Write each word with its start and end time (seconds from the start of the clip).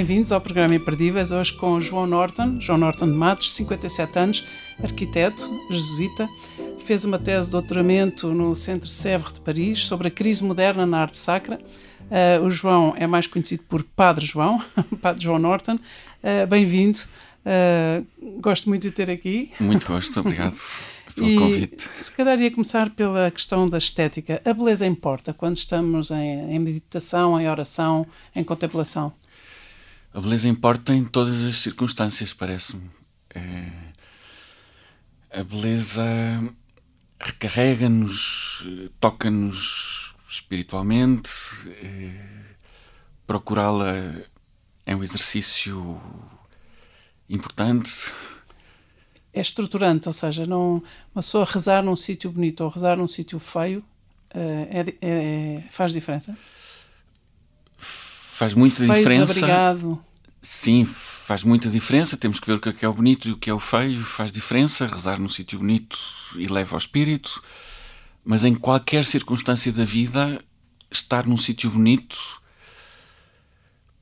Bem-vindos 0.00 0.32
ao 0.32 0.40
programa 0.40 0.74
Imperdíveis, 0.74 1.30
hoje 1.30 1.52
com 1.52 1.72
o 1.72 1.80
João 1.82 2.06
Norton, 2.06 2.58
João 2.58 2.78
Norton 2.78 3.04
de 3.04 3.12
Matos, 3.12 3.52
57 3.52 4.18
anos, 4.18 4.46
arquiteto, 4.82 5.46
jesuíta, 5.70 6.26
fez 6.86 7.04
uma 7.04 7.18
tese 7.18 7.48
de 7.48 7.52
doutoramento 7.52 8.28
no 8.28 8.56
Centro 8.56 8.88
Sèvres 8.88 9.34
de 9.34 9.40
Paris 9.40 9.80
sobre 9.80 10.08
a 10.08 10.10
crise 10.10 10.42
moderna 10.42 10.86
na 10.86 11.02
arte 11.02 11.18
sacra. 11.18 11.60
Uh, 12.00 12.42
o 12.46 12.50
João 12.50 12.94
é 12.96 13.06
mais 13.06 13.26
conhecido 13.26 13.62
por 13.68 13.82
Padre 13.82 14.24
João, 14.24 14.64
Padre 15.02 15.22
João 15.22 15.38
Norton. 15.38 15.74
Uh, 15.74 16.46
Bem-vindo, 16.48 17.00
uh, 17.44 18.40
gosto 18.40 18.70
muito 18.70 18.80
de 18.80 18.92
ter 18.92 19.10
aqui. 19.10 19.50
Muito 19.60 19.86
gosto, 19.86 20.18
obrigado. 20.18 20.56
Pelo 21.14 21.36
convite. 21.36 21.90
Se 22.00 22.10
calhar 22.10 22.40
ia 22.40 22.50
começar 22.50 22.88
pela 22.88 23.30
questão 23.30 23.68
da 23.68 23.76
estética. 23.76 24.40
A 24.44 24.54
beleza 24.54 24.86
importa 24.86 25.34
quando 25.34 25.56
estamos 25.56 26.10
em, 26.10 26.54
em 26.54 26.58
meditação, 26.58 27.38
em 27.38 27.48
oração, 27.48 28.06
em 28.34 28.42
contemplação? 28.42 29.12
A 30.12 30.20
beleza 30.20 30.48
importa 30.48 30.92
em 30.92 31.04
todas 31.04 31.44
as 31.44 31.56
circunstâncias, 31.56 32.32
parece-me. 32.32 32.90
É... 33.34 33.70
A 35.30 35.44
beleza 35.44 36.04
recarrega-nos, 37.20 38.66
toca-nos 38.98 40.14
espiritualmente. 40.28 41.30
É... 41.66 42.40
Procurá-la 43.26 43.92
é 44.84 44.96
um 44.96 45.04
exercício 45.04 46.00
importante. 47.28 48.12
É 49.32 49.40
estruturante, 49.40 50.08
ou 50.08 50.12
seja, 50.12 50.44
não, 50.44 50.82
uma 51.14 51.22
pessoa 51.22 51.44
rezar 51.44 51.84
num 51.84 51.94
sítio 51.94 52.32
bonito 52.32 52.64
ou 52.64 52.70
rezar 52.70 52.96
num 52.96 53.06
sítio 53.06 53.38
feio 53.38 53.84
é, 54.30 54.96
é, 55.00 55.62
faz 55.70 55.92
diferença? 55.92 56.36
Faz 58.40 58.54
muita 58.54 58.86
diferença. 58.86 59.32
Obrigado. 59.32 60.02
Sim, 60.40 60.86
faz 60.86 61.44
muita 61.44 61.68
diferença. 61.68 62.16
Temos 62.16 62.40
que 62.40 62.46
ver 62.46 62.54
o 62.54 62.58
que 62.58 62.70
é, 62.70 62.72
que 62.72 62.84
é 62.86 62.88
o 62.88 62.94
bonito 62.94 63.28
e 63.28 63.32
o 63.32 63.36
que 63.36 63.50
é 63.50 63.52
o 63.52 63.58
feio. 63.58 64.00
Faz 64.00 64.32
diferença. 64.32 64.86
Rezar 64.86 65.20
num 65.20 65.28
sítio 65.28 65.58
bonito 65.58 65.98
eleva 66.38 66.74
ao 66.74 66.78
espírito. 66.78 67.42
Mas 68.24 68.42
em 68.42 68.54
qualquer 68.54 69.04
circunstância 69.04 69.70
da 69.70 69.84
vida, 69.84 70.42
estar 70.90 71.26
num 71.26 71.36
sítio 71.36 71.68
bonito 71.68 72.40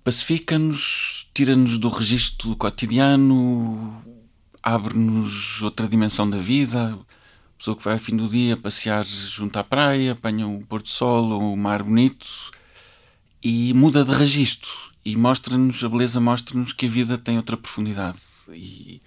pacifica-nos, 0.04 1.28
tira-nos 1.34 1.76
do 1.76 1.88
registro 1.88 2.54
cotidiano, 2.54 4.02
abre-nos 4.62 5.60
outra 5.62 5.88
dimensão 5.88 6.30
da 6.30 6.38
vida. 6.38 6.94
A 6.94 7.58
pessoa 7.58 7.76
que 7.76 7.82
vai 7.82 7.94
ao 7.94 8.00
fim 8.00 8.16
do 8.16 8.28
dia 8.28 8.56
passear 8.56 9.04
junto 9.04 9.58
à 9.58 9.64
praia, 9.64 10.12
apanha 10.12 10.46
um 10.46 10.62
pôr 10.62 10.80
do 10.80 10.88
sol 10.88 11.32
ou 11.32 11.52
um 11.54 11.56
mar 11.56 11.82
bonito 11.82 12.56
e 13.42 13.72
muda 13.74 14.04
de 14.04 14.12
registro 14.12 14.70
e 15.04 15.16
mostra-nos, 15.16 15.82
a 15.82 15.88
beleza 15.88 16.20
mostra-nos 16.20 16.72
que 16.72 16.86
a 16.86 16.88
vida 16.88 17.16
tem 17.16 17.36
outra 17.36 17.56
profundidade 17.56 18.18
e 18.52 19.00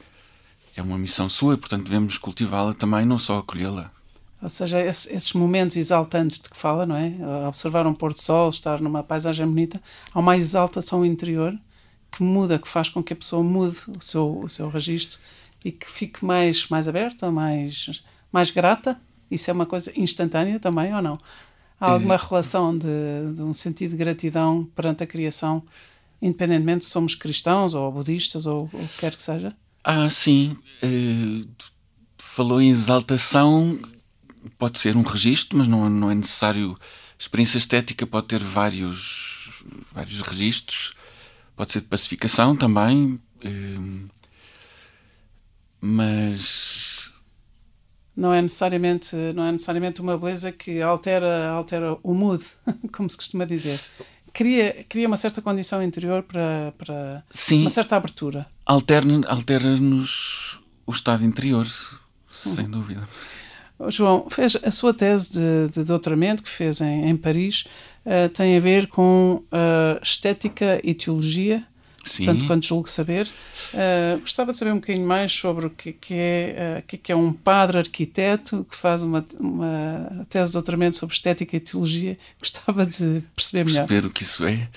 é 0.75 0.81
uma 0.81 0.97
missão 0.97 1.27
sua, 1.29 1.57
portanto 1.57 1.83
devemos 1.83 2.17
cultivá-la 2.17 2.73
também, 2.73 3.05
não 3.05 3.19
só 3.19 3.39
acolhê-la. 3.39 3.91
Ou 4.41 4.49
seja, 4.49 4.79
esses 4.79 5.33
momentos 5.33 5.77
exaltantes 5.77 6.39
de 6.39 6.49
que 6.49 6.57
fala, 6.57 6.85
não 6.85 6.95
é? 6.95 7.13
Observar 7.47 7.85
um 7.85 7.93
pôr 7.93 8.13
do 8.13 8.19
sol, 8.19 8.49
estar 8.49 8.81
numa 8.81 9.03
paisagem 9.03 9.45
bonita, 9.45 9.81
há 10.11 10.19
uma 10.19 10.35
exaltação 10.35 11.05
interior 11.05 11.55
que 12.11 12.23
muda, 12.23 12.57
que 12.57 12.67
faz 12.67 12.89
com 12.89 13.03
que 13.03 13.13
a 13.13 13.15
pessoa 13.15 13.43
mude 13.43 13.77
o 13.87 14.01
seu, 14.01 14.39
o 14.39 14.49
seu 14.49 14.67
registro 14.67 15.19
e 15.63 15.71
que 15.71 15.89
fique 15.89 16.25
mais, 16.25 16.67
mais 16.69 16.87
aberta, 16.87 17.29
mais, 17.29 18.03
mais 18.31 18.49
grata. 18.49 18.99
Isso 19.29 19.49
é 19.49 19.53
uma 19.53 19.65
coisa 19.65 19.93
instantânea 19.95 20.59
também, 20.59 20.93
ou 20.93 21.01
não? 21.01 21.19
Há 21.81 21.93
alguma 21.93 22.15
relação 22.15 22.77
de, 22.77 22.87
de, 23.35 23.41
um 23.41 23.55
sentido 23.55 23.91
de 23.91 23.97
gratidão 23.97 24.63
perante 24.75 25.03
a 25.03 25.07
criação, 25.07 25.63
independentemente 26.21 26.85
se 26.85 26.91
somos 26.91 27.15
cristãos 27.15 27.73
ou 27.73 27.91
budistas 27.91 28.45
ou 28.45 28.69
o 28.71 28.87
que 28.87 28.99
quer 28.99 29.15
que 29.15 29.23
seja? 29.23 29.55
Ah, 29.83 30.07
sim. 30.07 30.55
Uh, 30.83 31.47
falou 32.19 32.61
em 32.61 32.69
exaltação, 32.69 33.79
pode 34.59 34.77
ser 34.77 34.95
um 34.95 35.01
registro, 35.01 35.57
mas 35.57 35.67
não, 35.67 35.89
não 35.89 36.11
é 36.11 36.13
necessário. 36.13 36.77
Experiência 37.17 37.57
estética 37.57 38.05
pode 38.05 38.27
ter 38.27 38.43
vários, 38.43 39.63
vários 39.91 40.21
registros, 40.21 40.93
pode 41.55 41.71
ser 41.71 41.81
de 41.81 41.87
pacificação 41.87 42.55
também, 42.55 43.19
uh, 43.43 44.07
mas 45.81 46.90
não 48.15 48.33
é 48.33 48.41
necessariamente 48.41 49.15
não 49.33 49.45
é 49.45 49.51
necessariamente 49.51 50.01
uma 50.01 50.17
beleza 50.17 50.51
que 50.51 50.81
altera 50.81 51.49
altera 51.49 51.97
o 52.03 52.13
mood 52.13 52.43
como 52.91 53.09
se 53.09 53.17
costuma 53.17 53.45
dizer. 53.45 53.79
Cria 54.33 54.85
cria 54.87 55.07
uma 55.07 55.17
certa 55.17 55.41
condição 55.41 55.83
interior 55.83 56.23
para 56.23 56.73
para 56.77 57.23
Sim, 57.29 57.61
uma 57.61 57.69
certa 57.69 57.95
abertura. 57.95 58.47
Altera 58.65 59.05
altera 59.27 59.75
nos 59.77 60.59
o 60.85 60.91
estado 60.91 61.23
interior 61.23 61.67
sem 62.29 62.65
hum. 62.65 62.71
dúvida. 62.71 63.07
João 63.89 64.29
fez 64.29 64.55
a 64.61 64.69
sua 64.69 64.93
tese 64.93 65.31
de, 65.31 65.69
de 65.69 65.83
doutoramento 65.83 66.43
que 66.43 66.49
fez 66.49 66.81
em, 66.81 67.09
em 67.09 67.17
Paris 67.17 67.65
uh, 68.05 68.29
tem 68.29 68.55
a 68.57 68.59
ver 68.59 68.87
com 68.87 69.43
uh, 69.45 69.99
estética 70.01 70.79
e 70.83 70.93
teologia 70.93 71.65
Sim. 72.03 72.25
tanto 72.25 72.45
quanto 72.45 72.65
julgo 72.65 72.89
saber. 72.89 73.27
Uh, 73.73 74.19
gostava 74.21 74.51
de 74.51 74.57
saber 74.57 74.71
um 74.71 74.79
bocadinho 74.79 75.07
mais 75.07 75.31
sobre 75.31 75.67
o 75.67 75.69
que, 75.69 75.93
que 75.93 76.13
é, 76.13 76.79
uh, 76.79 76.87
que, 76.87 76.97
que 76.97 77.11
é 77.11 77.15
um 77.15 77.31
padre 77.31 77.77
arquiteto 77.77 78.65
que 78.69 78.75
faz 78.75 79.03
uma, 79.03 79.25
uma 79.39 80.25
tese 80.29 80.47
de 80.47 80.53
doutoramento 80.53 80.97
sobre 80.97 81.13
estética 81.13 81.55
e 81.55 81.59
teologia. 81.59 82.17
Gostava 82.39 82.85
de 82.85 83.23
perceber 83.35 83.65
melhor. 83.65 83.87
Perceber 83.87 84.07
o 84.07 84.11
que 84.11 84.23
isso 84.23 84.45
é. 84.45 84.69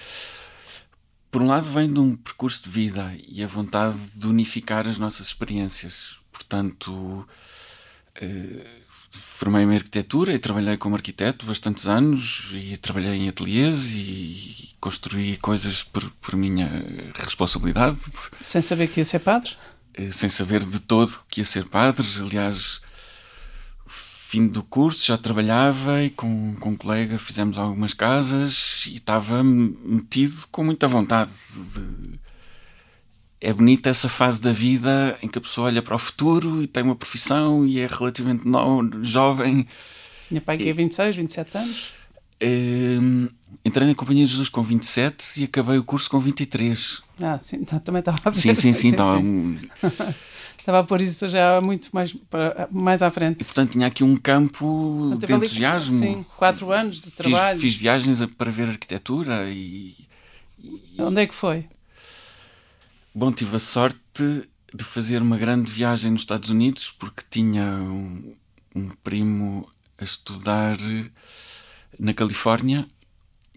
Por 1.30 1.42
um 1.42 1.46
lado, 1.46 1.68
vem 1.70 1.92
de 1.92 1.98
um 1.98 2.14
percurso 2.14 2.62
de 2.62 2.70
vida 2.70 3.12
e 3.26 3.42
a 3.42 3.46
vontade 3.46 3.96
de 4.14 4.26
unificar 4.26 4.86
as 4.86 4.98
nossas 4.98 5.26
experiências. 5.26 6.20
Portanto, 6.30 7.26
uh, 8.22 8.83
formei-me 9.14 9.74
em 9.74 9.76
arquitetura 9.76 10.32
e 10.32 10.38
trabalhei 10.38 10.76
como 10.76 10.96
arquiteto 10.96 11.46
bastantes 11.46 11.86
anos 11.86 12.50
e 12.52 12.76
trabalhei 12.76 13.14
em 13.14 13.28
ateliês 13.28 13.94
e 13.94 14.70
construí 14.80 15.36
coisas 15.38 15.82
por, 15.82 16.10
por 16.20 16.36
minha 16.36 17.12
responsabilidade. 17.14 17.98
Sem 18.42 18.60
saber 18.60 18.88
que 18.88 19.00
ia 19.00 19.04
ser 19.04 19.20
padre? 19.20 19.52
Eh, 19.94 20.10
sem 20.10 20.28
saber 20.28 20.64
de 20.64 20.80
todo 20.80 21.20
que 21.28 21.40
ia 21.40 21.44
ser 21.44 21.66
padre. 21.66 22.06
Aliás, 22.20 22.80
fim 23.86 24.48
do 24.48 24.62
curso 24.62 25.06
já 25.06 25.16
trabalhava 25.16 26.02
e 26.02 26.10
com, 26.10 26.56
com 26.58 26.70
um 26.70 26.76
colega 26.76 27.18
fizemos 27.18 27.56
algumas 27.56 27.94
casas 27.94 28.84
e 28.88 28.96
estava 28.96 29.44
metido 29.44 30.46
com 30.50 30.64
muita 30.64 30.88
vontade 30.88 31.30
de 31.52 32.18
é 33.40 33.52
bonita 33.52 33.90
essa 33.90 34.08
fase 34.08 34.40
da 34.40 34.52
vida 34.52 35.18
em 35.22 35.28
que 35.28 35.38
a 35.38 35.40
pessoa 35.40 35.66
olha 35.66 35.82
para 35.82 35.94
o 35.94 35.98
futuro 35.98 36.62
e 36.62 36.66
tem 36.66 36.82
uma 36.82 36.96
profissão 36.96 37.66
e 37.66 37.80
é 37.80 37.86
relativamente 37.86 38.46
no, 38.46 39.04
jovem. 39.04 39.66
Tinha 40.26 40.40
pai 40.40 40.56
que 40.56 40.68
é 40.68 40.72
26, 40.72 41.16
27 41.16 41.58
anos? 41.58 41.92
Uh, 42.42 43.30
entrei 43.64 43.86
na 43.86 43.94
Companhia 43.94 44.24
de 44.24 44.32
Jesus 44.32 44.48
com 44.48 44.62
27 44.62 45.40
e 45.42 45.44
acabei 45.44 45.78
o 45.78 45.84
curso 45.84 46.10
com 46.10 46.18
23. 46.18 47.02
Ah, 47.22 47.38
sim, 47.40 47.56
então 47.56 47.78
também 47.78 48.00
estava 48.00 48.18
a 48.24 48.30
ver. 48.30 48.40
Sim, 48.40 48.54
sim, 48.54 48.72
sim. 48.72 48.90
Estava, 48.90 49.18
um... 49.18 49.56
estava 50.58 50.80
a 50.80 50.84
pôr 50.84 51.02
isso 51.02 51.28
já 51.28 51.60
muito 51.60 51.90
mais, 51.92 52.12
para, 52.30 52.68
mais 52.72 53.02
à 53.02 53.10
frente. 53.10 53.42
E 53.42 53.44
portanto 53.44 53.72
tinha 53.72 53.86
aqui 53.86 54.02
um 54.02 54.16
campo 54.16 55.12
então, 55.14 55.38
de 55.38 55.46
entusiasmo. 55.46 55.98
Sim, 55.98 56.24
quatro 56.36 56.72
anos 56.72 57.02
de 57.02 57.10
trabalho. 57.10 57.60
Fiz, 57.60 57.74
fiz 57.74 57.80
viagens 57.80 58.24
para 58.38 58.50
ver 58.50 58.68
arquitetura 58.68 59.48
e, 59.50 59.94
e... 60.58 60.78
Onde 60.98 61.20
é 61.20 61.26
que 61.26 61.34
foi? 61.34 61.66
Bom, 63.16 63.30
tive 63.30 63.54
a 63.54 63.60
sorte 63.60 64.48
de 64.74 64.82
fazer 64.82 65.22
uma 65.22 65.38
grande 65.38 65.70
viagem 65.70 66.10
nos 66.10 66.22
Estados 66.22 66.50
Unidos 66.50 66.90
porque 66.98 67.22
tinha 67.30 67.64
um, 67.64 68.34
um 68.74 68.88
primo 69.04 69.70
a 69.96 70.02
estudar 70.02 70.76
na 71.96 72.12
Califórnia 72.12 72.88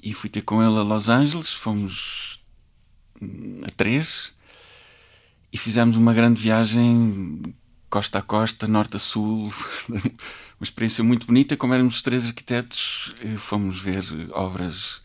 e 0.01 0.13
fui 0.13 0.29
ter 0.29 0.43
com 0.43 0.61
ele 0.61 0.77
a 0.77 0.83
Los 0.83 1.09
Angeles. 1.09 1.51
Fomos 1.51 2.39
a 3.63 3.71
três 3.71 4.31
e 5.51 5.57
fizemos 5.57 5.97
uma 5.97 6.13
grande 6.13 6.39
viagem 6.39 7.41
costa 7.89 8.19
a 8.19 8.21
costa, 8.21 8.67
norte 8.67 8.97
a 8.97 8.99
sul. 8.99 9.51
uma 9.89 10.63
experiência 10.63 11.03
muito 11.03 11.25
bonita. 11.25 11.57
Como 11.57 11.73
éramos 11.73 12.03
três 12.03 12.27
arquitetos, 12.27 13.15
eh, 13.23 13.37
fomos 13.37 13.81
ver 13.81 14.03
obras 14.33 15.01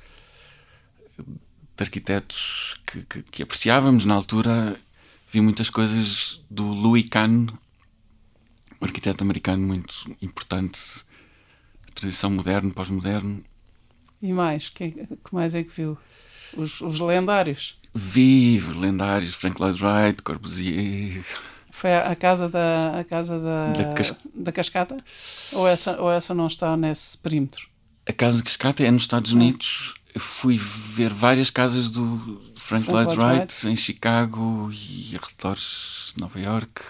de 1.77 1.83
arquitetos 1.85 2.77
que, 2.87 3.03
que, 3.03 3.23
que, 3.23 3.43
apreciávamos 3.43 4.05
na 4.05 4.15
altura. 4.15 4.77
Vi 5.31 5.41
muitas 5.41 5.71
coisas 5.71 6.43
do 6.51 6.65
Louis 6.65 7.09
Kahn, 7.09 7.47
um 8.81 8.85
arquiteto 8.85 9.25
americano 9.25 9.67
muito 9.67 10.15
importante, 10.21 10.79
a 11.89 11.93
tradição 11.95 12.31
moderno, 12.31 12.73
pós-moderno. 12.73 13.43
E 14.21 14.33
mais, 14.33 14.69
que, 14.69 14.91
que 14.91 15.33
mais 15.33 15.55
é 15.55 15.65
que 15.65 15.71
viu? 15.75 15.97
Os, 16.57 16.81
os 16.83 17.01
lendários? 17.01 17.79
Vi 17.95 18.61
lendários, 18.61 19.35
Frank 19.35 19.61
Lloyd 19.61 19.83
Wright, 19.83 20.23
Corbusier. 20.23 21.25
Foi 21.71 21.93
a, 21.93 22.11
a 22.13 22.15
casa 22.17 22.49
da 22.49 23.01
a 23.01 23.05
casa 23.05 23.41
da, 23.41 23.73
Da 23.73 23.93
cas- 23.95 24.15
da 24.35 24.53
cascata? 24.53 25.03
Ou 25.53 25.67
essa, 25.67 26.01
ou 26.01 26.13
essa 26.13 26.35
não 26.35 26.47
está 26.47 26.77
nesse 26.77 27.17
perímetro? 27.17 27.67
A 28.07 28.13
casa 28.13 28.39
de 28.39 28.43
Cascata 28.45 28.83
é 28.85 28.91
nos 28.91 29.03
Estados 29.03 29.33
Unidos. 29.33 29.95
Fui 30.19 30.59
ver 30.59 31.13
várias 31.13 31.51
casas 31.51 31.89
do 31.89 32.41
Frank 32.57 32.91
Lloyd 32.91 33.15
Wright 33.19 33.67
em 33.69 33.75
Chicago 33.77 34.71
e 34.73 35.17
arredores 35.17 36.13
de 36.15 36.21
Nova 36.21 36.39
York. 36.39 36.83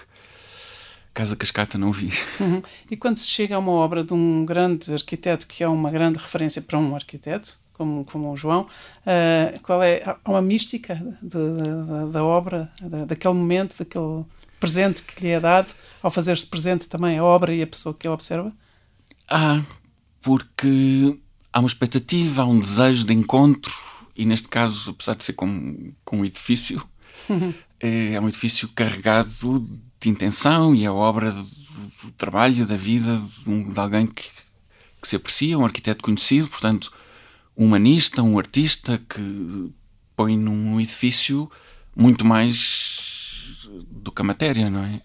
Casa 1.14 1.36
Cascata 1.36 1.76
não 1.78 1.92
vi. 1.92 2.10
Uhum. 2.40 2.62
E 2.90 2.96
quando 2.96 3.18
se 3.18 3.28
chega 3.28 3.54
a 3.56 3.58
uma 3.58 3.72
obra 3.72 4.02
de 4.02 4.12
um 4.14 4.44
grande 4.46 4.92
arquiteto, 4.92 5.46
que 5.46 5.62
é 5.62 5.68
uma 5.68 5.90
grande 5.90 6.18
referência 6.18 6.60
para 6.62 6.78
um 6.78 6.94
arquiteto, 6.94 7.60
como, 7.74 8.04
como 8.04 8.32
o 8.32 8.36
João, 8.36 8.66
ah, 9.06 9.58
qual 9.62 9.82
é 9.82 10.02
há 10.04 10.30
uma 10.30 10.40
mística 10.42 10.94
de- 11.22 11.28
de- 11.28 12.12
da- 12.12 12.24
obra, 12.24 12.72
da- 12.80 13.04
daquele 13.04 13.34
momento, 13.34 13.76
daquele 13.78 14.24
presente 14.58 15.02
que 15.02 15.22
lhe 15.22 15.30
é 15.30 15.38
dado, 15.40 15.68
ao 16.02 16.10
fazer-se 16.10 16.46
presente 16.46 16.88
também 16.88 17.18
a 17.18 17.24
obra 17.24 17.54
e 17.54 17.62
a 17.62 17.66
pessoa 17.66 17.94
que 17.94 18.06
a 18.08 18.12
observa? 18.12 18.52
Ah, 19.28 19.62
porque 20.22 21.18
há 21.52 21.58
uma 21.60 21.66
expectativa, 21.68 22.42
há 22.42 22.46
um 22.46 22.58
desejo 22.60 23.04
de 23.04 23.12
encontro, 23.12 23.72
e 24.16 24.24
neste 24.24 24.48
caso, 24.48 24.90
apesar 24.90 25.14
de 25.14 25.24
ser 25.24 25.32
com, 25.34 25.92
com 26.04 26.18
um 26.20 26.24
edifício, 26.24 26.82
é, 27.80 28.14
é 28.14 28.20
um 28.20 28.28
edifício 28.28 28.68
carregado 28.68 29.30
de 30.00 30.08
intenção 30.08 30.74
e 30.74 30.84
é 30.84 30.90
obra 30.90 31.30
do, 31.30 31.42
do 31.42 32.10
trabalho, 32.16 32.66
da 32.66 32.76
vida 32.76 33.20
de, 33.42 33.50
um- 33.50 33.70
de 33.72 33.78
alguém 33.78 34.06
que, 34.06 34.24
que 35.00 35.08
se 35.08 35.16
aprecia, 35.16 35.58
um 35.58 35.64
arquiteto 35.64 36.02
conhecido, 36.02 36.48
portanto, 36.48 36.92
um 37.56 37.66
humanista, 37.66 38.22
um 38.22 38.38
artista 38.38 39.00
que 39.08 39.70
põe 40.16 40.36
num 40.36 40.80
edifício 40.80 41.50
muito 41.94 42.24
mais 42.24 43.68
do 43.90 44.10
que 44.10 44.22
a 44.22 44.24
matéria, 44.24 44.68
não 44.70 44.82
é? 44.84 45.00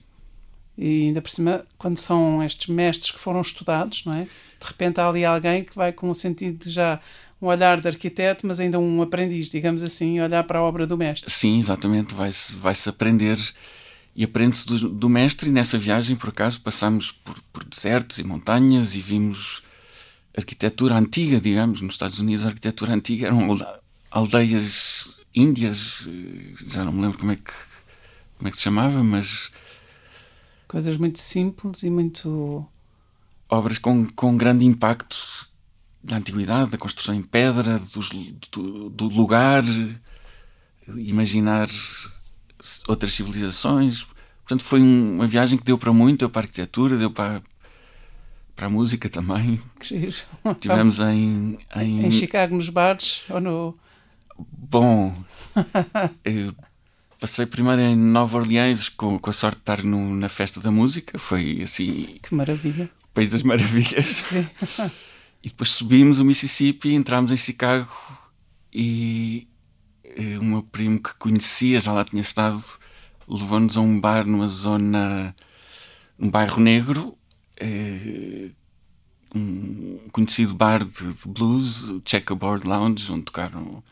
E 0.78 1.08
ainda 1.08 1.22
por 1.22 1.30
cima, 1.30 1.66
quando 1.78 1.98
são 1.98 2.44
estes 2.44 2.68
mestres 2.68 3.12
que 3.12 3.20
foram 3.20 3.42
estudados, 3.42 4.04
não 4.06 4.14
é? 4.14 4.28
De 4.60 4.68
repente 4.68 5.00
há 5.00 5.08
ali 5.08 5.24
alguém 5.26 5.64
que 5.64 5.76
vai 5.76 5.92
com 5.94 6.10
um 6.10 6.14
sentido 6.14 6.66
de 6.66 6.72
já 6.72 7.00
um 7.42 7.48
olhar 7.48 7.80
de 7.80 7.88
arquiteto, 7.88 8.48
mas 8.48 8.60
ainda 8.60 8.80
um 8.80 9.02
aprendiz, 9.02 9.48
digamos 9.50 9.84
assim, 9.84 10.20
olhar 10.20 10.44
para 10.44 10.60
a 10.60 10.64
obra 10.64 10.88
do 10.88 10.98
mestre. 10.98 11.30
Sim, 11.32 11.60
exatamente. 11.60 12.14
Vai-se 12.16 12.54
vai 12.54 12.74
-se 12.74 12.90
aprender 12.90 13.38
e 14.16 14.24
aprende-se 14.24 14.66
do, 14.66 14.90
do 14.90 15.10
mestre. 15.10 15.50
E 15.50 15.54
nessa 15.54 15.78
viagem, 15.78 16.16
por 16.18 16.30
acaso, 16.30 16.60
passámos 16.62 17.12
por, 17.12 17.36
por 17.54 17.64
desertos 17.64 18.18
e 18.18 18.24
montanhas 18.24 18.96
e 18.96 19.02
vimos 19.02 19.62
arquitetura 20.36 20.96
antiga, 20.96 21.40
digamos. 21.40 21.82
Nos 21.82 21.94
Estados 21.94 22.20
Unidos, 22.20 22.46
a 22.46 22.50
arquitetura 22.50 22.94
antiga 22.94 23.28
eram 23.28 23.46
alde- 23.52 23.66
aldeias 24.10 25.16
índias, 25.36 26.08
eh, 26.08 26.54
já 26.68 26.84
não 26.84 26.92
me 26.92 27.02
lembro 27.04 27.20
como 27.20 27.32
é 27.32 27.36
que, 27.36 27.52
como 28.38 28.48
é 28.48 28.52
que 28.52 28.58
se 28.58 28.64
chamava, 28.64 29.04
mas 29.04 29.52
Coisas 30.68 30.98
muito 30.98 31.20
simples 31.20 31.84
e 31.84 31.90
muito. 31.90 32.66
Obras 33.50 33.78
com, 33.78 34.06
com 34.08 34.36
grande 34.38 34.66
impacto 34.66 35.18
da 36.04 36.18
antiguidade, 36.18 36.72
da 36.72 36.78
construção 36.78 37.14
em 37.16 37.22
pedra, 37.24 37.80
dos- 37.94 38.10
do, 38.52 38.90
do 38.90 39.08
lugar, 39.10 39.64
imaginar 40.96 41.68
outras 42.88 43.14
civilizações. 43.14 44.04
Portanto, 44.44 44.64
foi 44.64 44.82
um- 44.82 45.16
uma 45.16 45.28
viagem 45.28 45.58
que 45.58 45.66
deu 45.66 45.78
para 45.78 45.92
muito, 45.92 46.20
deu 46.20 46.30
para 46.30 46.42
a 46.42 46.46
arquitetura, 46.46 46.98
deu 46.98 47.12
para, 47.12 47.42
para 48.56 48.68
a 48.68 48.70
música 48.70 49.10
também. 49.10 49.60
Que 49.80 49.86
giro. 50.00 50.16
Tivemos 50.60 51.00
em, 51.00 51.58
em, 51.76 52.06
em 52.06 52.12
Chicago, 52.12 52.56
nos 52.56 52.70
bares, 52.70 53.22
ou 53.30 53.40
no. 53.42 53.78
Bom, 54.40 55.14
passei 57.20 57.46
primeiro 57.46 57.82
em 57.82 57.96
Nova 57.96 58.38
Orleans 58.38 58.90
com, 58.90 59.18
com 59.20 59.30
a 59.30 59.34
sorte 59.34 59.56
de 59.58 59.62
estar 59.62 59.84
no- 59.84 60.16
na 60.16 60.30
festa 60.30 60.60
da 60.62 60.72
música, 60.72 61.18
foi 61.20 61.62
assim, 61.64 62.20
Que 62.22 62.34
maravilha. 62.36 62.90
País 63.18 63.30
das 63.30 63.42
Maravilhas. 63.42 64.18
Sim. 64.30 64.48
E 65.44 65.50
depois 65.50 65.70
subimos 65.70 66.20
o 66.20 66.26
Mississippi, 66.26 66.94
entramos 66.96 67.32
em 67.32 67.38
Chicago 67.38 67.88
e 68.74 69.48
eh, 70.04 70.38
o 70.40 70.44
meu 70.44 70.64
primo 70.64 71.00
que 71.00 71.14
conhecia, 71.14 71.80
já 71.80 71.94
lá 71.94 72.04
tinha 72.04 72.24
estado, 72.24 72.62
levou-nos 73.30 73.78
a 73.78 73.82
um 73.82 74.02
bar 74.02 74.26
numa 74.26 74.48
zona, 74.48 75.34
um 76.20 76.30
bairro 76.30 76.60
negro, 76.60 77.16
eh, 77.56 78.50
um 79.34 80.00
conhecido 80.12 80.56
bar 80.56 80.84
de, 80.84 81.14
de 81.14 81.28
blues, 81.28 81.92
o 81.92 82.02
Checkerboard 82.04 82.68
Lounge, 82.68 83.10
onde 83.12 83.24
tocaram 83.24 83.84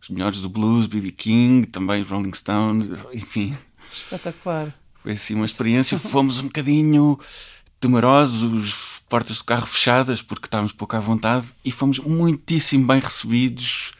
os 0.00 0.10
melhores 0.10 0.38
do 0.38 0.50
blues, 0.50 0.86
B.B. 0.86 1.12
King, 1.12 1.66
também 1.66 2.02
os 2.02 2.10
Rolling 2.10 2.34
Stones, 2.34 2.90
enfim. 3.12 3.56
Espetacular. 3.90 4.78
Foi 5.02 5.12
assim 5.12 5.34
uma 5.34 5.46
experiência. 5.46 5.98
Fomos 5.98 6.38
um 6.38 6.44
bocadinho 6.44 7.18
temerosos, 7.80 9.00
portas 9.08 9.38
do 9.38 9.44
carro 9.44 9.66
fechadas, 9.66 10.22
porque 10.22 10.46
estávamos 10.46 10.72
pouco 10.72 10.94
à 10.96 11.00
vontade, 11.00 11.46
e 11.64 11.70
fomos 11.72 11.98
muitíssimo 11.98 12.86
bem 12.86 13.00
recebidos. 13.00 13.92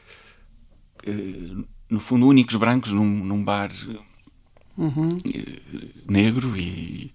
eh, 1.06 1.64
No 1.90 1.98
fundo, 1.98 2.28
únicos 2.28 2.54
brancos 2.54 2.92
num, 2.92 3.24
num 3.24 3.42
bar 3.42 3.70
eh, 4.78 5.60
negro 6.08 6.56
e 6.56 7.12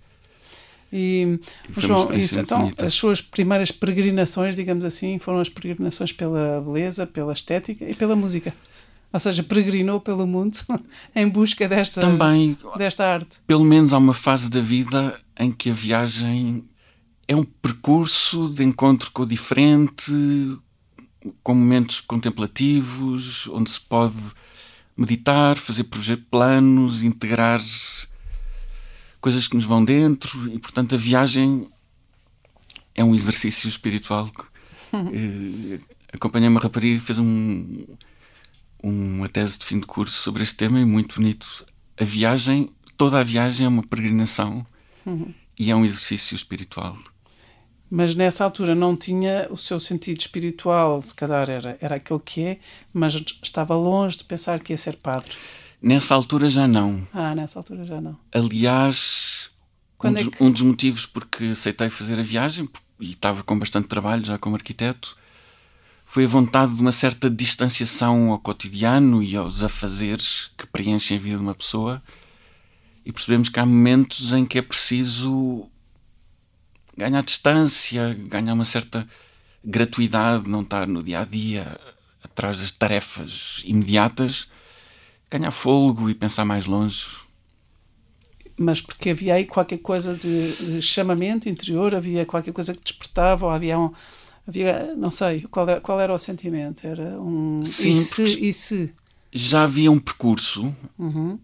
E, 0.91 1.39
E 1.77 1.81
João, 1.81 2.13
isso, 2.13 2.39
então, 2.39 2.61
bonita. 2.61 2.85
as 2.85 2.93
suas 2.93 3.21
primeiras 3.21 3.71
peregrinações, 3.71 4.55
digamos 4.55 4.85
assim, 4.85 5.19
foram 5.19 5.39
as 5.39 5.49
peregrinações 5.49 6.11
pela 6.13 6.61
beleza, 6.61 7.05
pela 7.07 7.33
estética 7.33 7.89
e 7.89 7.93
pela 7.93 8.15
música. 8.15 8.53
Ou 9.15 9.19
seja, 9.21 9.41
peregrinou 9.43 10.01
pelo 10.01 10.27
mundo 10.27 10.57
em 11.15 11.29
busca 11.29 11.69
desta, 11.69 12.01
também, 12.01 12.57
desta 12.77 13.05
arte. 13.07 13.37
pelo 13.47 13.63
menos, 13.63 13.93
há 13.93 13.97
uma 13.97 14.13
fase 14.13 14.49
da 14.49 14.59
vida 14.59 15.17
em 15.39 15.53
que 15.53 15.69
a 15.69 15.73
viagem 15.73 16.65
é 17.25 17.33
um 17.33 17.45
percurso 17.45 18.49
de 18.49 18.61
encontro 18.61 19.09
com 19.11 19.23
o 19.23 19.25
diferente, 19.25 20.11
com 21.41 21.53
momentos 21.55 22.01
contemplativos, 22.01 23.47
onde 23.47 23.71
se 23.71 23.79
pode 23.79 24.17
meditar, 24.97 25.55
fazer 25.55 25.85
proje- 25.85 26.17
planos, 26.17 27.01
integrar 27.01 27.61
coisas 29.21 29.47
que 29.47 29.55
nos 29.55 29.63
vão 29.65 29.83
dentro 29.83 30.51
e, 30.53 30.59
portanto, 30.59 30.93
a 30.93 30.97
viagem 30.97 31.69
é 32.93 33.01
um 33.03 33.15
exercício 33.15 33.69
espiritual. 33.69 34.29
Eh, 34.93 35.79
Acompanhei 36.13 36.47
uma 36.47 36.59
rapariga 36.61 36.99
que 36.99 37.05
fez 37.05 37.19
um, 37.19 37.85
uma 38.89 39.27
tese 39.29 39.57
de 39.59 39.65
fim 39.65 39.79
de 39.79 39.85
curso 39.87 40.15
sobre 40.15 40.43
este 40.43 40.55
tema 40.55 40.79
e 40.79 40.85
muito 40.85 41.15
bonito. 41.15 41.65
A 41.99 42.03
viagem, 42.03 42.71
toda 42.97 43.19
a 43.19 43.23
viagem 43.23 43.65
é 43.65 43.69
uma 43.69 43.83
peregrinação 43.83 44.65
e 45.57 45.71
é 45.71 45.75
um 45.75 45.85
exercício 45.85 46.35
espiritual. 46.35 46.97
Mas 47.89 48.15
nessa 48.15 48.43
altura 48.43 48.73
não 48.75 48.95
tinha 48.95 49.47
o 49.51 49.57
seu 49.57 49.79
sentido 49.79 50.19
espiritual, 50.19 51.01
se 51.01 51.13
calhar 51.13 51.49
era, 51.49 51.77
era 51.79 51.95
aquele 51.95 52.19
que 52.19 52.41
é, 52.41 52.59
mas 52.93 53.13
estava 53.41 53.75
longe 53.75 54.17
de 54.17 54.23
pensar 54.23 54.59
que 54.59 54.73
ia 54.73 54.77
ser 54.77 54.97
padre. 54.97 55.31
Nessa 55.81 56.15
altura 56.15 56.49
já 56.49 56.67
não. 56.67 57.07
Ah, 57.13 57.35
nessa 57.35 57.59
altura 57.59 57.85
já 57.85 58.01
não. 58.01 58.17
Aliás, 58.33 59.49
um 60.03 60.07
é 60.09 60.23
dos, 60.23 60.27
que- 60.35 60.43
um 60.43 60.51
dos 60.51 60.61
motivos 60.61 61.05
porque 61.05 61.45
aceitei 61.45 61.89
fazer 61.89 62.19
a 62.19 62.23
viagem 62.23 62.67
e 62.99 63.11
estava 63.11 63.43
com 63.43 63.57
bastante 63.57 63.87
trabalho 63.87 64.25
já 64.25 64.37
como 64.37 64.55
arquiteto 64.55 65.15
foi 66.05 66.25
a 66.25 66.27
vontade 66.27 66.73
de 66.73 66.81
uma 66.81 66.91
certa 66.91 67.29
distanciação 67.29 68.31
ao 68.31 68.39
cotidiano 68.39 69.21
e 69.21 69.35
aos 69.35 69.63
afazeres 69.63 70.51
que 70.57 70.65
preenchem 70.67 71.17
a 71.17 71.19
vida 71.19 71.37
de 71.37 71.43
uma 71.43 71.55
pessoa 71.55 72.01
e 73.05 73.11
percebemos 73.11 73.49
que 73.49 73.59
há 73.59 73.65
momentos 73.65 74.31
em 74.31 74.45
que 74.45 74.57
é 74.57 74.61
preciso 74.61 75.67
ganhar 76.95 77.21
distância, 77.21 78.13
ganhar 78.13 78.53
uma 78.53 78.65
certa 78.65 79.05
gratuidade, 79.63 80.49
não 80.49 80.61
estar 80.61 80.87
no 80.87 81.03
dia 81.03 81.19
a 81.19 81.25
dia 81.25 81.79
atrás 82.23 82.59
das 82.59 82.71
tarefas 82.71 83.61
imediatas, 83.65 84.47
ganhar 85.29 85.51
fôlego 85.51 86.09
e 86.09 86.15
pensar 86.15 86.45
mais 86.45 86.65
longe. 86.65 87.05
Mas 88.57 88.81
porque 88.81 89.09
havia 89.09 89.33
aí 89.33 89.45
qualquer 89.45 89.79
coisa 89.79 90.15
de, 90.15 90.53
de 90.53 90.81
chamamento 90.81 91.49
interior, 91.49 91.93
havia 91.93 92.25
qualquer 92.25 92.53
coisa 92.53 92.73
que 92.73 92.81
despertava, 92.81 93.45
ou 93.45 93.51
havia 93.51 93.77
um. 93.77 93.91
Havia, 94.47 94.93
não 94.95 95.09
sei, 95.09 95.41
qual 95.49 95.67
era, 95.67 95.81
qual 95.81 95.99
era 95.99 96.13
o 96.13 96.19
sentimento? 96.19 96.85
Era 96.85 97.19
um. 97.19 97.63
Sim, 97.65 97.91
e 97.91 97.95
se? 97.95 98.23
E 98.47 98.53
se? 98.53 98.93
já 99.33 99.63
havia 99.63 99.91
um 99.91 99.99
percurso 99.99 100.73
Uhum. 100.97 101.37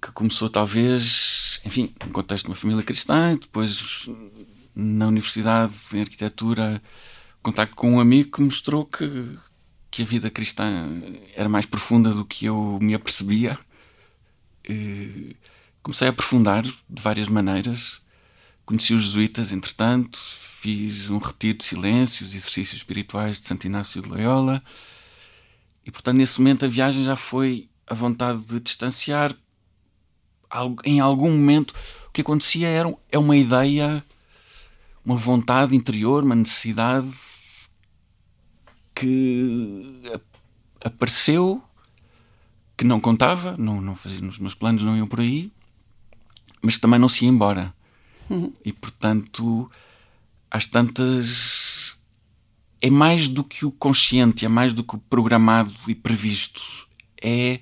que 0.00 0.12
começou 0.12 0.48
talvez, 0.48 1.58
enfim, 1.64 1.92
no 2.06 2.12
contexto 2.12 2.44
de 2.44 2.50
uma 2.50 2.56
família 2.56 2.82
cristã, 2.82 3.32
e 3.32 3.38
depois 3.38 4.08
na 4.74 5.06
universidade 5.08 5.72
em 5.94 6.00
arquitetura, 6.02 6.80
contacto 7.42 7.74
com 7.74 7.92
um 7.92 8.00
amigo 8.00 8.30
que 8.30 8.42
mostrou 8.42 8.84
que, 8.84 9.36
que 9.90 10.02
a 10.02 10.06
vida 10.06 10.30
cristã 10.30 10.88
era 11.34 11.48
mais 11.48 11.64
profunda 11.66 12.12
do 12.12 12.24
que 12.24 12.44
eu 12.46 12.78
me 12.80 12.94
apercebia. 12.94 13.58
E 14.68 15.36
comecei 15.82 16.06
a 16.08 16.10
aprofundar 16.10 16.62
de 16.62 17.02
várias 17.02 17.28
maneiras, 17.28 18.00
conheci 18.64 18.94
os 18.94 19.02
jesuítas, 19.02 19.52
entretanto, 19.52 20.18
fiz 20.18 21.10
um 21.10 21.18
retiro 21.18 21.58
de 21.58 21.64
silêncios, 21.64 22.34
exercícios 22.34 22.78
espirituais 22.78 23.38
de 23.38 23.46
Santo 23.46 23.66
Inácio 23.66 24.00
de 24.00 24.08
Loyola. 24.08 24.62
E, 25.84 25.90
portanto, 25.90 26.16
nesse 26.16 26.40
momento 26.40 26.64
a 26.64 26.68
viagem 26.68 27.04
já 27.04 27.16
foi 27.16 27.68
a 27.86 27.94
vontade 27.94 28.44
de 28.46 28.60
distanciar. 28.60 29.36
Em 30.84 31.00
algum 31.00 31.30
momento, 31.30 31.74
o 32.08 32.10
que 32.12 32.22
acontecia 32.22 32.68
era 32.68 32.96
é 33.10 33.18
uma 33.18 33.36
ideia, 33.36 34.04
uma 35.04 35.16
vontade 35.16 35.76
interior, 35.76 36.24
uma 36.24 36.34
necessidade 36.34 37.10
que 38.94 40.02
apareceu, 40.82 41.62
que 42.76 42.84
não 42.84 43.00
contava, 43.00 43.54
não, 43.58 43.80
não 43.80 43.94
fazia, 43.94 44.20
nos 44.20 44.38
meus 44.38 44.54
planos 44.54 44.82
não 44.82 44.96
iam 44.96 45.06
por 45.06 45.20
aí, 45.20 45.52
mas 46.62 46.76
que 46.76 46.80
também 46.80 46.98
não 46.98 47.08
se 47.08 47.24
ia 47.24 47.30
embora. 47.30 47.74
Uhum. 48.30 48.52
E 48.64 48.72
portanto, 48.72 49.70
às 50.50 50.66
tantas, 50.66 51.96
é 52.80 52.90
mais 52.90 53.28
do 53.28 53.42
que 53.42 53.64
o 53.64 53.72
consciente, 53.72 54.44
é 54.44 54.48
mais 54.48 54.72
do 54.72 54.84
que 54.84 54.94
o 54.94 54.98
programado 54.98 55.74
e 55.88 55.94
previsto. 55.94 56.62
É 57.20 57.60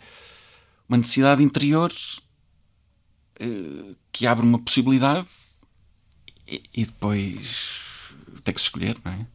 uma 0.88 0.99
necessidade 0.99 1.42
interior 1.42 1.92
uh, 3.40 3.97
que 4.11 4.26
abre 4.26 4.45
uma 4.45 4.59
possibilidade 4.59 5.26
e, 6.47 6.62
e 6.75 6.85
depois 6.85 7.83
tem 8.45 8.54
que 8.54 8.61
se 8.61 8.66
escolher, 8.66 8.97
não 9.04 9.12
é? 9.12 9.26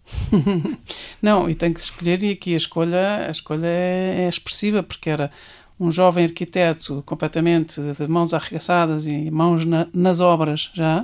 não, 1.21 1.49
e 1.49 1.55
tem 1.55 1.73
que 1.73 1.79
se 1.79 1.85
escolher, 1.85 2.21
e 2.21 2.31
aqui 2.31 2.53
a 2.53 2.57
escolha, 2.57 3.27
a 3.27 3.31
escolha 3.31 3.65
é, 3.65 4.25
é 4.25 4.29
expressiva, 4.29 4.83
porque 4.83 5.09
era 5.09 5.31
um 5.79 5.91
jovem 5.91 6.25
arquiteto 6.25 7.03
completamente 7.05 7.79
de 7.79 8.07
mãos 8.07 8.33
arregaçadas 8.33 9.05
e 9.05 9.29
mãos 9.29 9.63
na, 9.63 9.87
nas 9.93 10.19
obras 10.19 10.71
já, 10.73 11.01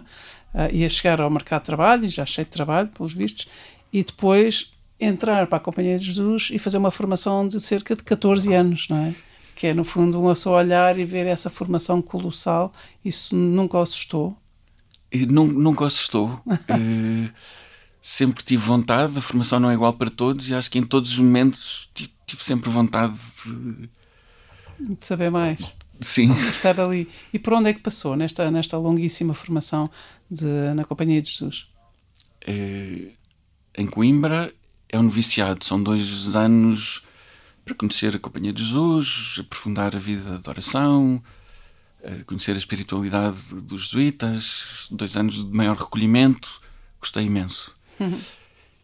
uh, 0.54 0.74
ia 0.74 0.90
chegar 0.90 1.22
ao 1.22 1.30
mercado 1.30 1.62
de 1.62 1.66
trabalho, 1.68 2.10
já 2.10 2.26
cheio 2.26 2.46
de 2.46 2.52
trabalho, 2.52 2.90
pelos 2.90 3.14
vistos, 3.14 3.48
e 3.92 4.04
depois 4.04 4.74
entrar 5.00 5.48
para 5.48 5.58
a 5.58 5.62
Companhia 5.62 5.98
de 5.98 6.06
Jesus 6.06 6.50
e 6.52 6.58
fazer 6.58 6.78
uma 6.78 6.92
formação 6.92 7.48
de 7.48 7.60
cerca 7.60 7.96
de 7.96 8.04
14 8.04 8.54
anos, 8.54 8.88
não 8.90 8.98
é? 8.98 9.16
Que 9.56 9.68
é, 9.68 9.74
no 9.74 9.84
fundo, 9.84 10.20
um 10.20 10.36
só 10.36 10.56
olhar 10.56 10.98
e 10.98 11.06
ver 11.06 11.28
essa 11.28 11.50
formação 11.50 12.02
colossal. 12.02 12.74
Isso 13.06 13.36
nunca 13.36 13.78
o 13.78 13.82
assustou? 13.82 14.36
E 15.12 15.28
nunca 15.28 15.86
assustou. 15.86 16.42
uh, 16.48 17.32
sempre 18.02 18.44
tive 18.44 18.64
vontade, 18.64 19.18
a 19.20 19.22
formação 19.22 19.60
não 19.60 19.70
é 19.70 19.76
igual 19.76 19.94
para 19.94 20.10
todos 20.10 20.50
e 20.50 20.56
acho 20.56 20.72
que 20.72 20.80
em 20.80 20.84
todos 20.84 21.12
os 21.12 21.20
momentos 21.20 21.90
tive, 21.94 22.12
tive 22.26 22.44
sempre 22.44 22.70
vontade 22.70 23.14
de 23.46 23.90
de 24.80 25.06
saber 25.06 25.30
mais. 25.30 25.60
Sim. 26.02 26.34
Estar 26.50 26.80
ali. 26.80 27.10
E 27.32 27.40
por 27.40 27.54
onde 27.54 27.70
é 27.70 27.74
que 27.74 27.80
passou 27.80 28.16
nesta, 28.16 28.50
nesta 28.52 28.78
longuíssima 28.78 29.34
formação 29.34 29.90
de, 30.30 30.74
na 30.76 30.84
Companhia 30.84 31.22
de 31.22 31.32
Jesus? 31.32 31.68
É, 32.46 33.12
em 33.78 33.88
Coimbra 33.88 34.54
é 34.90 35.00
um 35.00 35.04
noviciado. 35.04 35.64
São 35.64 35.82
dois 35.82 36.36
anos 36.36 37.04
para 37.64 37.74
conhecer 37.74 38.16
a 38.16 38.20
Companhia 38.20 38.52
de 38.52 38.64
Jesus, 38.64 39.38
aprofundar 39.40 39.96
a 39.96 40.00
vida 40.00 40.38
de 40.38 40.50
oração, 40.50 41.24
eh, 42.04 42.24
conhecer 42.26 42.54
a 42.54 42.58
espiritualidade 42.58 43.56
dos 43.62 43.86
jesuítas, 43.86 44.90
dois 44.92 45.16
anos 45.16 45.46
de 45.46 45.52
maior 45.56 45.78
recolhimento. 45.78 46.60
Gostei 47.00 47.26
imenso. 47.26 47.74
Uhum. 48.00 48.20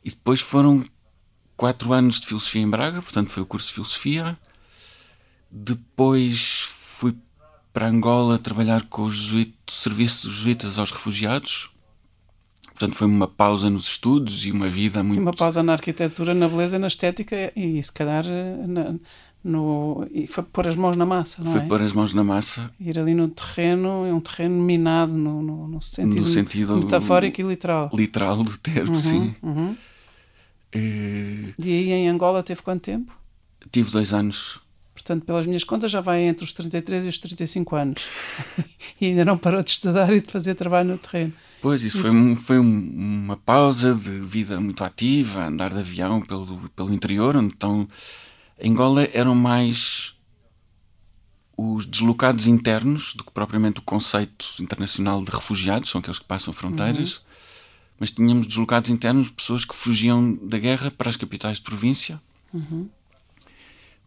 E 0.01 0.12
depois 0.12 0.39
foram 0.39 0.81
quatro 1.58 1.91
anos 1.91 2.22
de 2.22 2.27
filosofia 2.27 2.62
em 2.62 2.69
Braga, 2.69 3.01
portanto 3.01 3.31
foi 3.31 3.43
o 3.43 3.46
curso 3.46 3.67
de 3.67 3.74
filosofia 3.74 4.39
depois 5.51 6.62
fui 6.70 7.15
para 7.74 7.88
Angola 7.88 8.38
trabalhar 8.38 8.84
com 8.84 9.03
o 9.03 9.12
jesuíto, 9.12 9.72
serviço 9.72 10.27
dos 10.27 10.38
jesuítas 10.38 10.79
aos 10.79 10.91
refugiados. 10.91 11.70
Portanto, 12.63 12.96
foi 12.96 13.08
uma 13.08 13.27
pausa 13.27 13.70
nos 13.70 13.88
estudos 13.88 14.46
e 14.46 14.51
uma 14.51 14.70
vida 14.70 15.03
muito. 15.03 15.22
Uma 15.22 15.34
pausa 15.34 15.62
na 15.62 15.74
arquitetura, 15.74 16.34
na 16.34 16.48
beleza, 16.48 16.79
na 16.79 16.88
estética 16.88 17.51
e, 17.53 17.84
se 17.84 17.91
calhar, 17.91 18.24
na, 18.25 18.96
no, 19.44 20.08
e 20.12 20.27
foi 20.27 20.44
pôr 20.44 20.68
as 20.68 20.75
mãos 20.75 20.96
na 20.96 21.06
massa, 21.06 21.44
não 21.44 21.51
foi 21.51 21.60
é? 21.60 21.63
Foi 21.63 21.70
pôr 21.70 21.82
as 21.82 21.94
mãos 21.94 22.13
na 22.13 22.24
massa. 22.24 22.72
Ir 22.79 22.98
ali 22.98 23.13
no 23.13 23.27
terreno, 23.27 24.06
é 24.06 24.13
um 24.13 24.20
terreno 24.20 24.62
minado 24.62 25.13
no, 25.13 25.41
no, 25.41 25.68
no 25.68 25.82
sentido, 25.82 26.22
no 26.22 26.27
sentido 26.27 26.77
metafórico 26.77 27.41
e 27.41 27.44
literal. 27.44 27.89
Literal 27.94 28.44
do 28.44 28.58
termo, 28.58 28.94
uhum, 28.94 29.00
sim. 29.00 29.36
Uhum. 29.41 29.77
E... 30.74 31.53
e 31.58 31.70
aí 31.70 31.91
em 31.91 32.10
Angola 32.10 32.44
teve 32.44 32.62
quanto 32.62 32.84
tempo? 32.84 33.13
Tive 33.72 33.91
dois 33.91 34.13
anos. 34.13 34.60
Portanto, 35.00 35.24
pelas 35.24 35.46
minhas 35.48 35.63
contas, 35.63 35.89
já 35.89 36.01
vai 36.01 36.24
entre 36.24 36.44
os 36.44 36.51
33 36.51 37.06
e 37.06 37.08
os 37.08 37.18
35 37.18 37.75
anos. 37.77 38.03
e 39.00 39.06
ainda 39.06 39.24
não 39.24 39.38
parou 39.38 39.63
de 39.63 39.70
estudar 39.70 40.12
e 40.13 40.20
de 40.20 40.29
fazer 40.29 40.56
trabalho 40.56 40.89
no 40.89 40.98
terreno. 40.98 41.34
Pois, 41.62 41.84
isso 41.84 42.00
foi, 42.01 42.12
um, 42.12 42.36
foi 42.36 42.60
um, 42.60 43.24
uma 43.24 43.38
pausa 43.38 43.94
de 43.94 44.10
vida 44.10 44.60
muito 44.60 44.84
ativa, 44.84 45.46
andar 45.46 45.72
de 45.72 45.79
avião 45.79 46.22
pelo, 46.22 46.70
pelo 46.75 46.94
interior, 46.94 47.36
então 47.38 47.88
em 48.60 48.72
Angola 48.72 49.08
eram 49.13 49.34
mais 49.34 50.15
os 51.58 51.86
deslocados 51.86 52.46
internos 52.46 53.13
do 53.13 53.24
que 53.24 53.32
propriamente 53.32 53.79
o 53.79 53.84
conceito 53.84 54.46
internacional 54.60 55.24
de 55.24 55.32
refugiados, 55.32 55.89
são 55.89 56.00
aqueles 56.00 56.20
que 56.20 56.25
passam 56.25 56.53
fronteiras, 56.53 57.18
uhum. 57.18 57.24
mas 58.00 58.12
tínhamos 58.12 58.48
deslocados 58.48 58.89
internos, 58.89 59.29
pessoas 59.29 59.63
que 59.63 59.75
fugiam 59.75 60.36
da 60.36 60.58
guerra 60.58 60.91
para 60.91 61.10
as 61.10 61.18
capitais 61.18 61.58
de 61.58 61.63
província. 61.63 62.22
Uhum. 62.53 62.89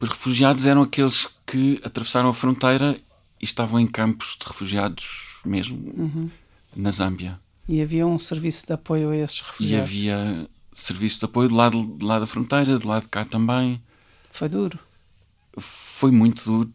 Os 0.03 0.09
refugiados 0.09 0.67
eram 0.67 0.83
aqueles 0.83 1.29
que 1.47 1.81
atravessaram 1.85 2.29
a 2.29 2.35
fronteira 2.35 2.99
e 3.41 3.45
estavam 3.45 3.79
em 3.79 3.87
campos 3.87 4.37
de 4.37 4.49
refugiados 4.49 5.39
mesmo, 5.45 5.79
uhum. 5.97 6.29
na 6.75 6.91
Zâmbia. 6.91 7.39
E 7.69 7.81
havia 7.81 8.05
um 8.05 8.19
serviço 8.19 8.67
de 8.67 8.73
apoio 8.73 9.11
a 9.11 9.17
esses 9.17 9.41
refugiados? 9.41 9.93
E 9.93 10.11
havia 10.11 10.51
serviço 10.75 11.21
de 11.21 11.25
apoio 11.27 11.49
do 11.49 11.55
lado, 11.55 11.85
do 11.85 12.05
lado 12.05 12.23
da 12.23 12.27
fronteira, 12.27 12.81
do 12.81 12.89
lado 12.89 13.03
de 13.03 13.11
cá 13.11 13.25
também. 13.25 13.81
Foi 14.29 14.49
duro? 14.49 14.77
Foi 15.57 16.11
muito 16.11 16.45
duro. 16.45 16.73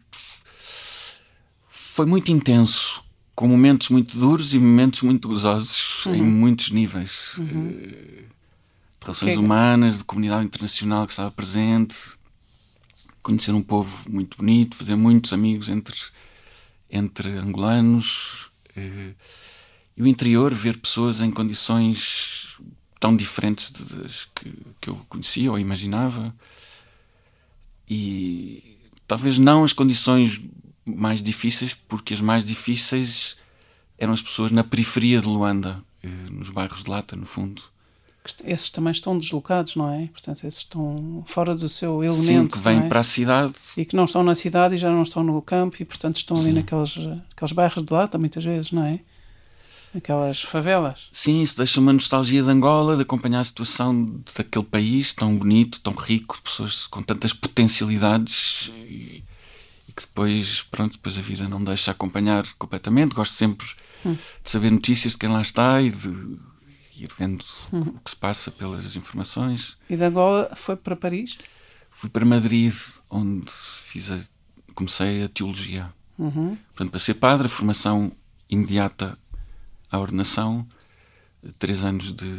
Foi 1.67 2.05
muito 2.05 2.31
intenso, 2.31 3.03
com 3.35 3.45
momentos 3.45 3.89
muito 3.89 4.17
duros 4.17 4.53
e 4.53 4.59
momentos 4.59 5.01
muito 5.01 5.27
gozosos, 5.27 6.05
uhum. 6.05 6.15
em 6.15 6.23
muitos 6.23 6.69
níveis. 6.69 7.37
Uhum. 7.37 7.71
De 7.71 8.25
relações 9.01 9.33
que... 9.33 9.39
humanas, 9.39 9.97
de 9.97 10.05
comunidade 10.05 10.45
internacional 10.45 11.05
que 11.05 11.11
estava 11.11 11.29
presente 11.29 12.15
conhecer 13.27 13.51
um 13.51 13.61
povo 13.61 14.09
muito 14.09 14.37
bonito, 14.37 14.77
fazer 14.77 14.95
muitos 14.95 15.33
amigos 15.33 15.67
entre, 15.67 15.97
entre 16.89 17.29
angolanos. 17.31 18.49
Eh, 18.73 19.11
e 19.97 20.01
o 20.01 20.07
interior, 20.07 20.53
ver 20.53 20.77
pessoas 20.77 21.19
em 21.19 21.29
condições 21.29 22.55
tão 23.01 23.17
diferentes 23.17 23.71
das 23.71 24.29
que, 24.33 24.53
que 24.79 24.89
eu 24.89 24.95
conhecia 25.09 25.51
ou 25.51 25.59
imaginava. 25.59 26.33
E 27.89 28.77
talvez 29.05 29.37
não 29.37 29.65
as 29.65 29.73
condições 29.73 30.39
mais 30.85 31.21
difíceis, 31.21 31.73
porque 31.73 32.13
as 32.13 32.21
mais 32.21 32.45
difíceis 32.45 33.35
eram 33.97 34.13
as 34.13 34.21
pessoas 34.21 34.51
na 34.51 34.63
periferia 34.63 35.19
de 35.19 35.27
Luanda, 35.27 35.83
eh, 36.01 36.07
nos 36.31 36.49
bairros 36.49 36.85
de 36.85 36.89
Lata, 36.89 37.13
no 37.17 37.25
fundo 37.25 37.61
esses 38.43 38.69
também 38.69 38.91
estão 38.91 39.17
deslocados, 39.17 39.75
não 39.75 39.91
é? 39.91 40.07
Portanto, 40.07 40.43
esses 40.45 40.59
estão 40.59 41.23
fora 41.27 41.55
do 41.55 41.67
seu 41.69 42.03
elemento. 42.03 42.25
Sim, 42.25 42.47
que 42.47 42.59
vêm 42.59 42.79
é? 42.79 42.87
para 42.87 42.99
a 42.99 43.03
cidade. 43.03 43.53
E 43.77 43.85
que 43.85 43.95
não 43.95 44.05
estão 44.05 44.23
na 44.23 44.35
cidade 44.35 44.75
e 44.75 44.77
já 44.77 44.89
não 44.89 45.03
estão 45.03 45.23
no 45.23 45.41
campo 45.41 45.77
e, 45.79 45.85
portanto, 45.85 46.17
estão 46.17 46.35
Sim. 46.37 46.43
ali 46.43 46.53
naqueles 46.53 46.97
aqueles 47.35 47.51
bairros 47.51 47.83
de 47.83 47.93
lata, 47.93 48.17
muitas 48.17 48.43
vezes, 48.43 48.71
não 48.71 48.83
é? 48.83 48.99
Aquelas 49.95 50.41
favelas. 50.41 51.07
Sim, 51.11 51.41
isso 51.41 51.57
deixa 51.57 51.79
uma 51.79 51.93
nostalgia 51.93 52.43
de 52.43 52.49
Angola, 52.49 52.95
de 52.95 53.01
acompanhar 53.01 53.39
a 53.39 53.43
situação 53.43 54.21
daquele 54.35 54.65
país 54.65 55.13
tão 55.13 55.35
bonito, 55.35 55.79
tão 55.79 55.93
rico, 55.93 56.39
pessoas 56.41 56.85
com 56.87 57.01
tantas 57.01 57.33
potencialidades 57.33 58.71
e, 58.75 59.23
e 59.87 59.93
que 59.95 60.01
depois, 60.01 60.61
pronto, 60.69 60.93
depois 60.93 61.17
a 61.17 61.21
vida 61.21 61.47
não 61.47 61.63
deixa 61.63 61.91
acompanhar 61.91 62.45
completamente. 62.59 63.15
Gosto 63.15 63.33
sempre 63.33 63.65
hum. 64.05 64.15
de 64.43 64.49
saber 64.49 64.71
notícias 64.71 65.13
de 65.13 65.19
quem 65.19 65.29
lá 65.29 65.41
está 65.41 65.81
e 65.81 65.89
de 65.89 66.37
ir 67.03 67.11
vendo 67.17 67.43
uhum. 67.71 67.81
o 67.81 67.99
que 67.99 68.09
se 68.09 68.15
passa 68.15 68.51
pelas 68.51 68.95
informações. 68.95 69.77
E 69.89 69.95
de 69.95 70.03
Angola 70.03 70.51
foi 70.55 70.75
para 70.75 70.95
Paris? 70.95 71.37
Fui 71.89 72.09
para 72.09 72.25
Madrid, 72.25 72.73
onde 73.09 73.51
fiz 73.51 74.11
a, 74.11 74.19
comecei 74.75 75.23
a 75.23 75.29
teologia. 75.29 75.91
Uhum. 76.17 76.57
Portanto, 76.67 76.91
para 76.91 76.99
ser 76.99 77.15
padre, 77.15 77.47
formação 77.47 78.11
imediata 78.49 79.17
à 79.91 79.99
ordenação, 79.99 80.67
três 81.59 81.83
anos 81.83 82.13
de, 82.13 82.33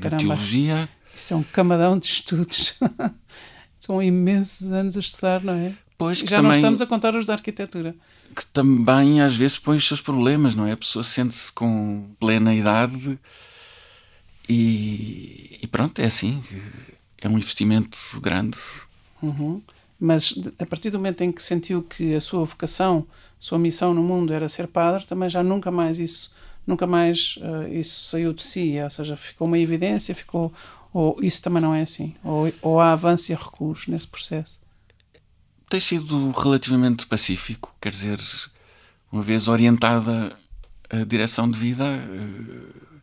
de 0.00 0.10
teologia. 0.18 0.88
Isso 1.14 1.34
é 1.34 1.36
um 1.36 1.42
camadão 1.42 1.98
de 1.98 2.06
estudos. 2.06 2.74
São 3.80 4.02
imensos 4.02 4.72
anos 4.72 4.96
a 4.96 5.00
estudar, 5.00 5.42
não 5.42 5.54
é? 5.54 5.74
Pois 5.96 6.18
já 6.18 6.36
também, 6.36 6.42
não 6.42 6.52
estamos 6.52 6.80
a 6.80 6.86
contar 6.86 7.14
os 7.14 7.26
da 7.26 7.34
arquitetura. 7.34 7.94
Que 8.34 8.44
também 8.46 9.20
às 9.20 9.36
vezes 9.36 9.58
põe 9.58 9.76
os 9.76 9.86
seus 9.86 10.00
problemas, 10.00 10.54
não 10.54 10.66
é? 10.66 10.72
A 10.72 10.76
pessoa 10.76 11.02
sente-se 11.02 11.52
com 11.52 12.10
plena 12.18 12.54
idade 12.54 13.18
e, 14.48 15.58
e, 15.62 15.66
pronto, 15.66 15.98
é 16.00 16.06
assim. 16.06 16.42
É 17.18 17.28
um 17.28 17.38
investimento 17.38 17.98
grande. 18.20 18.58
Uhum. 19.22 19.62
Mas 19.98 20.34
a 20.58 20.66
partir 20.66 20.90
do 20.90 20.98
momento 20.98 21.22
em 21.22 21.32
que 21.32 21.42
sentiu 21.42 21.82
que 21.82 22.14
a 22.14 22.20
sua 22.20 22.44
vocação, 22.44 23.06
a 23.10 23.42
sua 23.42 23.58
missão 23.58 23.94
no 23.94 24.02
mundo 24.02 24.32
era 24.32 24.48
ser 24.48 24.66
padre, 24.66 25.06
também 25.06 25.28
já 25.28 25.42
nunca 25.42 25.70
mais 25.70 25.98
isso 25.98 26.32
nunca 26.66 26.86
mais 26.86 27.36
uh, 27.38 27.68
isso 27.70 28.08
saiu 28.10 28.32
de 28.32 28.42
si, 28.42 28.80
ou 28.82 28.90
seja, 28.90 29.16
ficou 29.16 29.46
uma 29.46 29.58
evidência, 29.58 30.14
ficou 30.14 30.52
ou 30.92 31.18
isso 31.20 31.42
também 31.42 31.60
não 31.60 31.74
é 31.74 31.82
assim, 31.82 32.14
ou, 32.22 32.52
ou 32.62 32.80
há 32.80 32.92
avanço 32.92 33.32
e 33.32 33.34
recuos 33.34 33.86
nesse 33.86 34.06
processo. 34.06 34.60
Tem 35.68 35.80
sido 35.80 36.30
relativamente 36.30 37.06
pacífico, 37.06 37.74
quer 37.80 37.90
dizer, 37.90 38.20
uma 39.10 39.22
vez 39.22 39.48
orientada 39.48 40.36
a 40.88 41.04
direção 41.04 41.50
de 41.50 41.58
vida, 41.58 41.84
uh, 41.84 42.93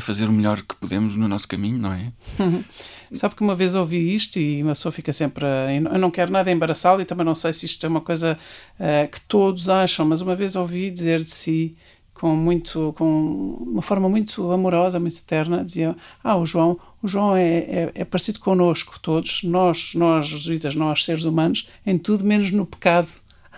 é 0.00 0.02
fazer 0.02 0.28
o 0.28 0.32
melhor 0.32 0.62
que 0.62 0.74
podemos 0.74 1.14
no 1.14 1.28
nosso 1.28 1.46
caminho, 1.46 1.78
não 1.78 1.92
é? 1.92 2.12
Sabe 3.12 3.34
que 3.34 3.42
uma 3.42 3.54
vez 3.54 3.74
ouvi 3.74 4.14
isto 4.14 4.38
e 4.38 4.62
uma 4.62 4.72
pessoa 4.72 4.90
fica 4.90 5.12
sempre. 5.12 5.44
A... 5.44 5.72
Eu 5.72 5.98
não 5.98 6.10
quero 6.10 6.32
nada 6.32 6.50
embaraçá-lo 6.50 7.00
e 7.00 7.04
também 7.04 7.24
não 7.24 7.34
sei 7.34 7.52
se 7.52 7.66
isto 7.66 7.84
é 7.84 7.88
uma 7.88 8.00
coisa 8.00 8.38
uh, 8.78 9.10
que 9.10 9.20
todos 9.22 9.68
acham, 9.68 10.06
mas 10.06 10.20
uma 10.20 10.34
vez 10.34 10.56
ouvi 10.56 10.90
dizer 10.90 11.22
de 11.22 11.30
si 11.30 11.76
com 12.14 12.36
muito 12.36 12.92
com 12.98 13.56
uma 13.66 13.80
forma 13.80 14.06
muito 14.06 14.50
amorosa 14.52 15.00
muito 15.00 15.24
terna 15.24 15.64
dizia 15.64 15.96
ah 16.22 16.36
o 16.36 16.44
João 16.44 16.78
o 17.02 17.08
João 17.08 17.34
é, 17.34 17.58
é, 17.58 17.92
é 17.94 18.04
parecido 18.04 18.38
connosco 18.40 19.00
todos 19.00 19.42
nós 19.42 19.94
nós 19.94 20.28
jesuítas 20.28 20.74
nós 20.74 21.02
seres 21.02 21.24
humanos 21.24 21.66
em 21.86 21.96
tudo 21.96 22.22
menos 22.22 22.50
no 22.50 22.66
pecado 22.66 23.08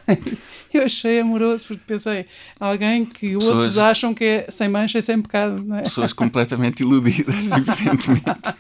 eu 0.73 0.85
achei 0.85 1.21
amoroso 1.21 1.67
porque 1.67 1.83
pensei, 1.87 2.27
alguém 2.59 3.05
que 3.05 3.35
pessoas, 3.35 3.55
outros 3.55 3.79
acham 3.79 4.15
que 4.15 4.25
é 4.25 4.47
sem 4.49 4.69
mancha 4.69 4.99
e 4.99 5.03
sem 5.03 5.21
pecado, 5.21 5.65
não 5.65 5.77
é? 5.77 5.83
Pessoas 5.83 6.13
completamente 6.13 6.81
iludidas, 6.81 7.51
evidentemente, 7.53 8.55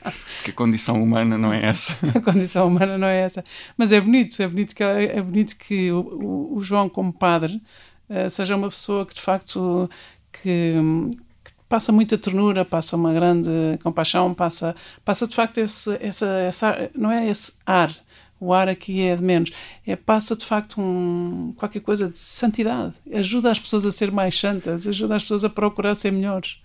que 0.45 0.51
a 0.51 0.55
condição 0.55 1.03
humana 1.03 1.37
não 1.39 1.53
é 1.53 1.65
essa. 1.65 1.93
A 2.15 2.21
condição 2.21 2.67
humana 2.67 2.99
não 2.99 3.09
é 3.09 3.21
essa. 3.21 3.45
Mas 3.77 3.93
é 3.93 4.01
bonito, 4.01 4.41
é 4.43 4.49
bonito 4.49 4.75
que, 4.75 4.83
é 4.83 5.23
bonito 5.23 5.57
que 5.57 5.91
o, 5.91 6.01
o, 6.01 6.57
o 6.57 6.63
João, 6.63 6.89
como 6.89 7.13
padre, 7.13 7.63
uh, 8.09 8.29
seja 8.31 8.57
uma 8.57 8.69
pessoa 8.69 9.07
que 9.07 9.15
de 9.15 9.21
facto 9.21 9.89
que, 10.33 10.75
que 11.45 11.53
passa 11.69 11.93
muita 11.93 12.17
ternura, 12.19 12.65
passa 12.65 12.97
uma 12.97 13.13
grande 13.13 13.51
compaixão, 13.83 14.33
passa, 14.35 14.75
passa 15.05 15.27
de 15.27 15.35
facto 15.35 15.59
esse, 15.59 15.97
essa, 16.01 16.27
essa, 16.27 16.91
não 16.95 17.11
é 17.11 17.29
esse 17.29 17.55
ar, 17.67 17.95
o 18.43 18.53
ar 18.53 18.69
aqui 18.69 19.01
é 19.03 19.15
de 19.15 19.23
menos. 19.23 19.53
É, 19.87 19.95
passa 19.95 20.37
de 20.37 20.45
facto 20.45 20.81
um, 20.81 21.55
qualquer 21.57 21.79
coisa 21.79 22.09
de 22.09 22.19
santidade. 22.19 22.93
Ajuda 23.13 23.53
as 23.53 23.61
pessoas 23.61 23.87
a 23.87 23.93
ser 23.93 24.11
mais 24.11 24.37
santas, 24.39 24.85
ajuda 24.85 25.15
as 25.15 25.23
pessoas 25.23 25.45
a 25.45 25.49
procurar 25.49 25.95
ser 25.95 26.11
melhores. 26.11 26.61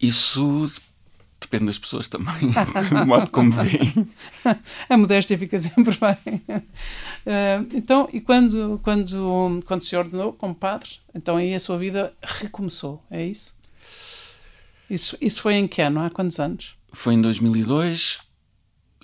Isso 0.00 0.68
depende 1.40 1.66
das 1.66 1.78
pessoas 1.78 2.08
também, 2.08 2.50
do 2.90 3.06
modo 3.06 3.30
como 3.30 3.52
veem. 3.52 4.08
a 4.90 4.96
modéstia 4.96 5.38
fica 5.38 5.60
sempre 5.60 5.96
bem. 5.96 6.42
Uh, 6.48 7.70
então, 7.72 8.08
e 8.12 8.20
quando, 8.20 8.80
quando, 8.82 9.62
quando 9.64 9.82
se 9.82 9.94
ordenou 9.94 10.32
como 10.32 10.54
padre, 10.54 10.90
então 11.14 11.36
aí 11.36 11.54
a 11.54 11.60
sua 11.60 11.78
vida 11.78 12.12
recomeçou, 12.20 13.00
é 13.08 13.24
isso? 13.24 13.54
Isso, 14.90 15.16
isso 15.20 15.40
foi 15.40 15.54
em 15.54 15.68
que 15.68 15.80
ano? 15.80 16.00
Há 16.00 16.10
quantos 16.10 16.40
anos? 16.40 16.74
Foi 16.92 17.14
em 17.14 17.22
2002 17.22 18.18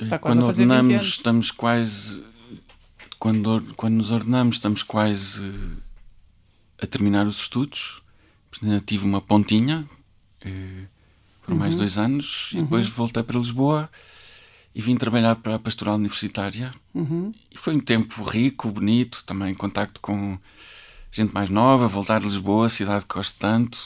Está 0.00 0.18
quando 0.18 0.44
ordenamos, 0.44 1.02
estamos 1.02 1.50
quase. 1.50 2.22
Quando, 3.18 3.74
quando 3.76 3.94
nos 3.94 4.10
ordenamos, 4.10 4.56
estamos 4.56 4.82
quase 4.82 5.42
a 6.80 6.86
terminar 6.86 7.26
os 7.26 7.40
estudos. 7.40 8.02
Portanto, 8.50 8.84
tive 8.84 9.04
uma 9.04 9.20
pontinha, 9.20 9.86
eh, 10.40 10.84
foram 11.42 11.56
uhum. 11.56 11.58
mais 11.58 11.74
dois 11.74 11.98
anos, 11.98 12.52
uhum. 12.52 12.60
e 12.60 12.62
depois 12.62 12.88
voltei 12.88 13.22
para 13.22 13.38
Lisboa 13.38 13.90
e 14.74 14.80
vim 14.80 14.96
trabalhar 14.96 15.36
para 15.36 15.56
a 15.56 15.58
Pastoral 15.58 15.96
Universitária. 15.96 16.72
Uhum. 16.94 17.32
E 17.50 17.58
foi 17.58 17.74
um 17.74 17.80
tempo 17.80 18.22
rico, 18.22 18.70
bonito, 18.70 19.24
também 19.24 19.54
contacto 19.54 20.00
com 20.00 20.38
gente 21.10 21.34
mais 21.34 21.50
nova, 21.50 21.88
voltar 21.88 22.16
a 22.16 22.24
Lisboa, 22.24 22.68
cidade 22.68 23.04
que 23.04 23.14
gosto 23.14 23.36
tanto, 23.38 23.78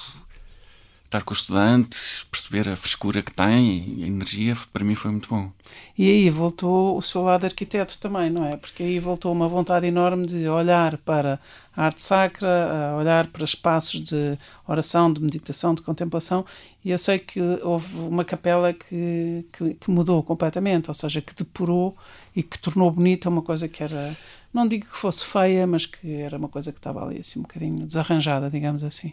estar 1.13 1.23
com 1.23 1.33
os 1.35 1.41
estudantes, 1.41 2.25
perceber 2.31 2.71
a 2.71 2.77
frescura 2.77 3.23
que 3.23 3.31
tem, 3.31 4.03
a 4.03 4.07
energia, 4.07 4.57
para 4.73 4.83
mim 4.83 4.95
foi 4.95 5.11
muito 5.11 5.29
bom. 5.29 5.53
E 5.97 6.09
aí 6.11 6.31
voltou 6.31 6.97
o 6.97 7.03
seu 7.03 7.23
lado 7.23 7.45
arquiteto 7.45 7.99
também, 7.99 8.31
não 8.31 8.47
é? 8.47 8.57
Porque 8.57 8.83
aí 8.83 8.99
voltou 8.99 9.31
uma 9.31 9.47
vontade 9.47 9.87
enorme 9.87 10.27
de 10.27 10.49
olhar 10.49 10.97
para 10.99 11.39
a 11.77 11.85
arte 11.85 12.03
sacra, 12.03 12.95
olhar 12.99 13.27
para 13.27 13.45
espaços 13.45 14.01
de 14.01 14.39
oração, 14.67 15.13
de 15.13 15.21
meditação, 15.21 15.75
de 15.75 15.83
contemplação, 15.83 16.47
e 16.83 16.91
eu 16.91 16.99
sei 16.99 17.19
que 17.19 17.41
houve 17.63 17.95
uma 17.99 18.25
capela 18.25 18.73
que, 18.73 19.45
que, 19.53 19.75
que 19.75 19.91
mudou 19.91 20.23
completamente, 20.23 20.89
ou 20.89 20.95
seja, 20.95 21.21
que 21.21 21.35
depurou 21.35 21.95
e 22.35 22.43
que 22.43 22.59
tornou 22.59 22.91
bonita 22.91 23.29
uma 23.29 23.43
coisa 23.43 23.69
que 23.69 23.83
era, 23.83 24.17
não 24.53 24.67
digo 24.67 24.87
que 24.87 24.97
fosse 24.97 25.25
feia, 25.27 25.67
mas 25.67 25.85
que 25.85 26.15
era 26.15 26.39
uma 26.39 26.49
coisa 26.49 26.73
que 26.73 26.79
estava 26.79 27.05
ali 27.05 27.21
assim 27.21 27.39
um 27.39 27.43
bocadinho 27.43 27.87
desarranjada, 27.87 28.51
digamos 28.51 28.83
assim 28.83 29.13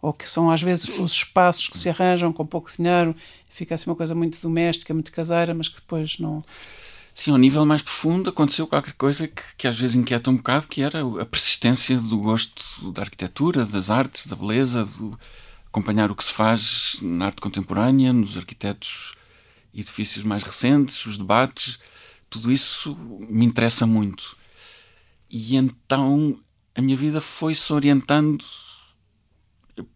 ou 0.00 0.12
que 0.12 0.28
são 0.28 0.50
às 0.50 0.62
vezes 0.62 0.98
os 0.98 1.12
espaços 1.12 1.68
que 1.68 1.78
se 1.78 1.88
arranjam 1.88 2.32
com 2.32 2.46
pouco 2.46 2.70
dinheiro, 2.74 3.14
fica 3.48 3.74
assim 3.74 3.90
uma 3.90 3.96
coisa 3.96 4.14
muito 4.14 4.38
doméstica, 4.40 4.94
muito 4.94 5.12
caseira, 5.12 5.54
mas 5.54 5.68
que 5.68 5.76
depois 5.76 6.18
não. 6.18 6.44
Sim, 7.14 7.32
ao 7.32 7.38
nível 7.38 7.66
mais 7.66 7.82
profundo 7.82 8.30
aconteceu 8.30 8.66
qualquer 8.66 8.94
coisa 8.94 9.28
que, 9.28 9.42
que 9.58 9.68
às 9.68 9.78
vezes 9.78 9.96
inquieta 9.96 10.30
um 10.30 10.36
bocado, 10.36 10.68
que 10.68 10.80
era 10.80 11.00
a 11.20 11.26
persistência 11.26 11.98
do 11.98 12.18
gosto 12.18 12.92
da 12.92 13.02
arquitetura, 13.02 13.66
das 13.66 13.90
artes, 13.90 14.26
da 14.26 14.36
beleza, 14.36 14.84
do 14.84 15.18
acompanhar 15.66 16.10
o 16.10 16.16
que 16.16 16.24
se 16.24 16.32
faz 16.32 16.96
na 17.00 17.26
arte 17.26 17.40
contemporânea, 17.40 18.12
nos 18.12 18.36
arquitetos 18.36 19.14
edifícios 19.72 20.24
mais 20.24 20.42
recentes, 20.42 21.04
os 21.06 21.16
debates, 21.16 21.78
tudo 22.28 22.50
isso 22.50 22.96
me 23.28 23.44
interessa 23.44 23.86
muito. 23.86 24.36
E 25.28 25.56
então 25.56 26.38
a 26.74 26.80
minha 26.80 26.96
vida 26.96 27.20
foi-se 27.20 27.72
orientando 27.72 28.44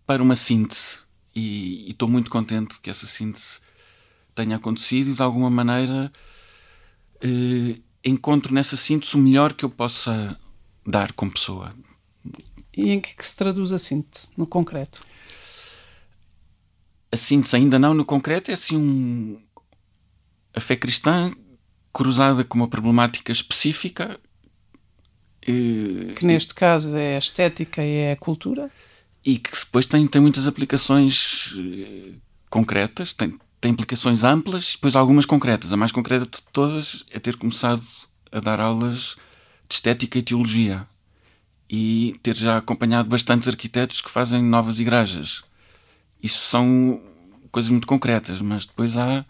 para 0.06 0.22
uma 0.22 0.36
síntese. 0.36 1.02
E 1.34 1.90
estou 1.90 2.08
muito 2.08 2.30
contente 2.30 2.80
que 2.80 2.88
essa 2.88 3.06
síntese 3.06 3.60
tenha 4.34 4.56
acontecido 4.56 5.10
e 5.10 5.14
de 5.14 5.22
alguma 5.22 5.50
maneira 5.50 6.12
eh, 7.20 7.80
encontro 8.04 8.52
nessa 8.52 8.76
síntese 8.76 9.16
o 9.16 9.18
melhor 9.18 9.52
que 9.52 9.64
eu 9.64 9.70
possa 9.70 10.38
dar 10.86 11.12
como 11.12 11.32
pessoa. 11.32 11.74
E 12.76 12.90
em 12.90 13.00
que, 13.00 13.10
é 13.10 13.14
que 13.14 13.24
se 13.24 13.36
traduz 13.36 13.72
a 13.72 13.78
síntese, 13.78 14.28
no 14.36 14.46
concreto? 14.46 15.04
A 17.10 17.16
síntese 17.16 17.56
ainda 17.56 17.78
não 17.78 17.94
no 17.94 18.04
concreto, 18.04 18.50
é 18.50 18.54
assim 18.54 18.76
um... 18.76 19.40
a 20.52 20.60
fé 20.60 20.76
cristã 20.76 21.32
cruzada 21.92 22.44
com 22.44 22.58
uma 22.58 22.68
problemática 22.68 23.30
específica. 23.30 24.20
Eh, 25.42 26.14
que 26.16 26.26
neste 26.26 26.54
caso 26.54 26.96
é 26.96 27.14
a 27.14 27.18
estética 27.18 27.84
e 27.84 27.92
é 27.92 28.12
a 28.12 28.16
cultura? 28.16 28.70
E 29.24 29.38
que 29.38 29.50
depois 29.58 29.86
tem, 29.86 30.06
tem 30.06 30.20
muitas 30.20 30.46
aplicações 30.46 31.54
eh, 31.58 32.12
concretas, 32.50 33.12
tem, 33.12 33.38
tem 33.60 33.72
implicações 33.72 34.22
amplas, 34.22 34.72
depois 34.72 34.94
algumas 34.94 35.24
concretas. 35.24 35.72
A 35.72 35.76
mais 35.76 35.90
concreta 35.90 36.26
de 36.26 36.42
todas 36.52 37.04
é 37.10 37.18
ter 37.18 37.36
começado 37.36 37.82
a 38.30 38.38
dar 38.38 38.60
aulas 38.60 39.16
de 39.68 39.74
estética 39.74 40.18
e 40.18 40.22
teologia 40.22 40.86
e 41.70 42.14
ter 42.22 42.36
já 42.36 42.58
acompanhado 42.58 43.08
bastantes 43.08 43.48
arquitetos 43.48 44.00
que 44.00 44.10
fazem 44.10 44.42
novas 44.42 44.78
igrejas. 44.78 45.42
Isso 46.22 46.38
são 46.38 47.00
coisas 47.50 47.70
muito 47.70 47.86
concretas, 47.86 48.40
mas 48.40 48.66
depois 48.66 48.96
há 48.96 49.24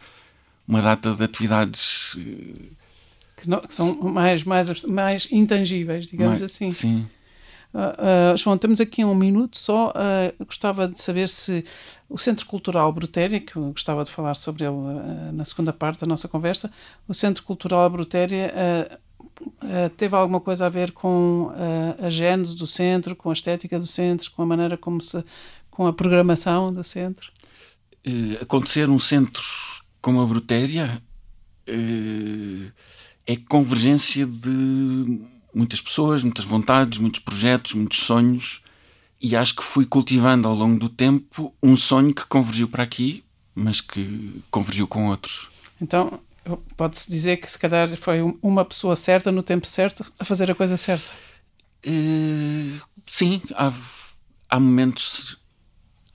uma 0.66 0.83
data 0.83 1.14
de 1.14 1.22
atividades 1.22 2.16
eh, 2.18 2.72
que, 3.37 3.48
não, 3.48 3.61
que 3.61 3.74
são 3.74 4.00
mais, 4.02 4.42
mais, 4.42 4.83
mais 4.85 5.28
intangíveis, 5.30 6.09
digamos 6.09 6.40
mais, 6.40 6.42
assim. 6.42 6.70
Sim. 6.70 7.07
Uh, 7.74 8.37
João, 8.37 8.56
temos 8.56 8.80
aqui 8.80 9.04
um 9.04 9.14
minuto 9.16 9.56
só. 9.56 9.88
Uh, 9.88 10.44
gostava 10.44 10.87
de 10.87 11.00
saber 11.00 11.28
se 11.28 11.64
o 12.08 12.16
Centro 12.16 12.46
Cultural 12.46 12.92
Brutéria, 12.92 13.40
que 13.40 13.56
eu 13.56 13.72
gostava 13.72 14.04
de 14.04 14.12
falar 14.12 14.37
sobre 14.37 14.64
ele 14.64 14.72
uh, 14.72 15.32
na 15.32 15.44
segunda 15.44 15.72
parte 15.72 16.00
da 16.00 16.06
nossa 16.06 16.28
conversa, 16.28 16.70
o 17.08 17.12
Centro 17.12 17.42
Cultural 17.42 17.90
Brutéria 17.90 18.54
teve 19.96 20.14
alguma 20.14 20.40
coisa 20.40 20.66
a 20.66 20.68
ver 20.68 20.92
com 20.92 21.50
a 22.00 22.08
gênese 22.08 22.54
do 22.54 22.66
centro, 22.66 23.16
com 23.16 23.30
a 23.30 23.32
estética 23.32 23.78
do 23.78 23.87
centro, 23.87 24.30
com 24.30 24.42
a 24.42 24.46
maneira 24.46 24.76
como 24.76 25.02
se. 25.02 25.24
com 25.70 25.87
a 25.87 25.92
programação 25.92 26.72
do 26.72 26.84
centro? 26.84 27.32
acontecer 28.40 28.88
um 28.88 28.98
centro 28.98 29.42
como 30.00 30.20
a 30.20 30.26
Brutéria 30.26 31.02
é 31.66 33.37
convergência 33.48 34.24
de 34.24 35.33
muitas 35.54 35.80
pessoas, 35.80 36.22
muitas 36.22 36.44
vontades, 36.44 36.98
muitos 36.98 37.20
projetos, 37.20 37.74
muitos 37.74 37.98
sonhos, 37.98 38.62
e 39.20 39.34
acho 39.36 39.54
que 39.54 39.62
fui 39.62 39.86
cultivando 39.86 40.48
ao 40.48 40.54
longo 40.54 40.78
do 40.78 40.88
tempo 40.88 41.54
um 41.62 41.76
sonho 41.76 42.14
que 42.14 42.26
convergiu 42.26 42.68
para 42.68 42.82
aqui, 42.82 43.24
mas 43.54 43.80
que 43.80 44.42
convergiu 44.50 44.86
com 44.86 45.08
outros. 45.08 45.48
Então, 45.80 46.20
pode-se 46.76 47.10
dizer 47.10 47.38
que 47.38 47.50
se 47.50 47.58
calhar 47.58 47.96
foi 47.96 48.20
uma 48.42 48.64
pessoa 48.64 48.96
certa 48.96 49.32
no 49.32 49.42
tempo 49.42 49.66
certo 49.66 50.12
a 50.18 50.24
fazer 50.24 50.50
a 50.50 50.54
coisa 50.54 50.76
certa? 50.76 51.10
Uh, 51.86 52.80
sim, 53.06 53.40
há, 53.54 53.72
há 54.48 54.60
momentos. 54.60 55.38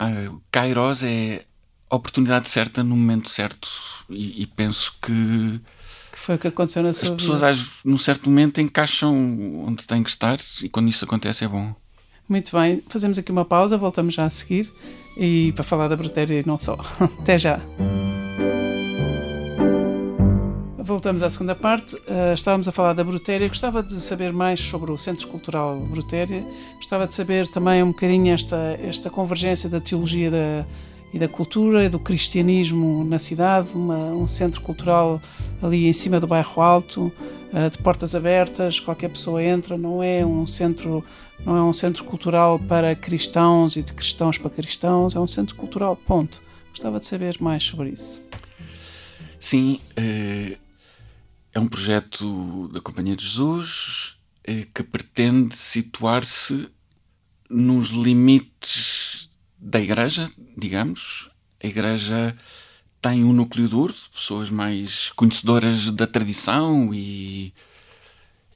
Uh, 0.01 0.41
Kairos 0.51 1.03
é 1.03 1.45
a 1.89 1.95
oportunidade 1.95 2.49
certa 2.49 2.83
no 2.83 2.95
momento 2.95 3.29
certo, 3.29 3.69
e, 4.09 4.43
e 4.43 4.45
penso 4.45 4.95
que 5.01 5.59
foi 6.29 6.35
o 6.35 6.37
que 6.37 6.47
aconteceu 6.47 6.83
na 6.83 6.93
sua 6.93 7.09
As 7.09 7.15
pessoas, 7.15 7.57
vida. 7.57 7.71
num 7.83 7.97
certo 7.97 8.29
momento, 8.29 8.61
encaixam 8.61 9.65
onde 9.65 9.87
têm 9.87 10.03
que 10.03 10.11
estar 10.11 10.37
e 10.61 10.69
quando 10.69 10.87
isso 10.87 11.03
acontece 11.03 11.43
é 11.43 11.47
bom. 11.47 11.73
Muito 12.27 12.55
bem, 12.55 12.83
fazemos 12.87 13.17
aqui 13.17 13.31
uma 13.31 13.43
pausa, 13.43 13.79
voltamos 13.79 14.13
já 14.13 14.25
a 14.25 14.29
seguir. 14.29 14.71
e 15.17 15.51
para 15.53 15.63
falar 15.63 15.87
da 15.87 15.95
Brutéria 15.95 16.39
e 16.39 16.45
não 16.45 16.59
só. 16.59 16.77
Até 17.19 17.39
já! 17.39 17.59
Voltamos 20.77 21.23
à 21.23 21.31
segunda 21.31 21.55
parte. 21.55 21.95
Uh, 21.95 22.33
estávamos 22.35 22.67
a 22.67 22.71
falar 22.71 22.93
da 22.93 23.03
Brutéria. 23.03 23.47
Gostava 23.47 23.81
de 23.81 23.99
saber 23.99 24.31
mais 24.31 24.59
sobre 24.59 24.91
o 24.91 24.97
Centro 24.99 25.27
Cultural 25.27 25.77
Brutéria. 25.77 26.43
Gostava 26.75 27.07
de 27.07 27.15
saber 27.15 27.47
também 27.47 27.81
um 27.81 27.87
bocadinho 27.87 28.31
esta, 28.31 28.77
esta 28.83 29.09
convergência 29.09 29.67
da 29.67 29.81
teologia 29.81 30.29
da, 30.29 30.65
e 31.13 31.19
da 31.19 31.27
cultura 31.27 31.83
e 31.83 31.89
do 31.89 31.99
cristianismo 31.99 33.03
na 33.03 33.19
cidade. 33.19 33.69
Uma, 33.73 33.97
um 34.13 34.27
centro 34.27 34.61
cultural 34.61 35.21
ali 35.61 35.87
em 35.87 35.93
cima 35.93 36.19
do 36.19 36.27
bairro 36.27 36.61
Alto, 36.61 37.11
uh, 37.53 37.69
de 37.69 37.77
portas 37.79 38.15
abertas. 38.15 38.79
Qualquer 38.79 39.09
pessoa 39.09 39.43
entra. 39.43 39.77
Não 39.77 40.01
é 40.03 40.25
um 40.25 40.45
centro 40.45 41.03
não 41.45 41.55
é 41.55 41.63
um 41.63 41.71
centro 41.71 42.03
cultural 42.03 42.59
para 42.59 42.93
cristãos 42.95 43.77
e 43.77 43.81
de 43.81 43.93
cristãos 43.93 44.37
para 44.37 44.49
cristãos. 44.49 45.15
É 45.15 45.19
um 45.19 45.27
centro 45.27 45.55
cultural. 45.55 45.95
Ponto. 45.95 46.41
Gostava 46.69 46.99
de 46.99 47.05
saber 47.05 47.37
mais 47.39 47.63
sobre 47.63 47.89
isso. 47.89 48.21
Sim. 49.39 49.79
Uh 49.97 50.69
é 51.53 51.59
um 51.59 51.67
projeto 51.67 52.67
da 52.69 52.79
Companhia 52.79 53.15
de 53.15 53.25
Jesus 53.25 54.15
eh, 54.43 54.67
que 54.73 54.83
pretende 54.83 55.55
situar-se 55.55 56.69
nos 57.49 57.89
limites 57.89 59.28
da 59.59 59.79
Igreja, 59.79 60.31
digamos. 60.57 61.29
A 61.61 61.67
Igreja 61.67 62.35
tem 63.01 63.23
um 63.23 63.33
núcleo 63.33 63.67
duro, 63.67 63.93
pessoas 64.13 64.49
mais 64.49 65.11
conhecedoras 65.11 65.91
da 65.91 66.07
tradição 66.07 66.93
e, 66.93 67.53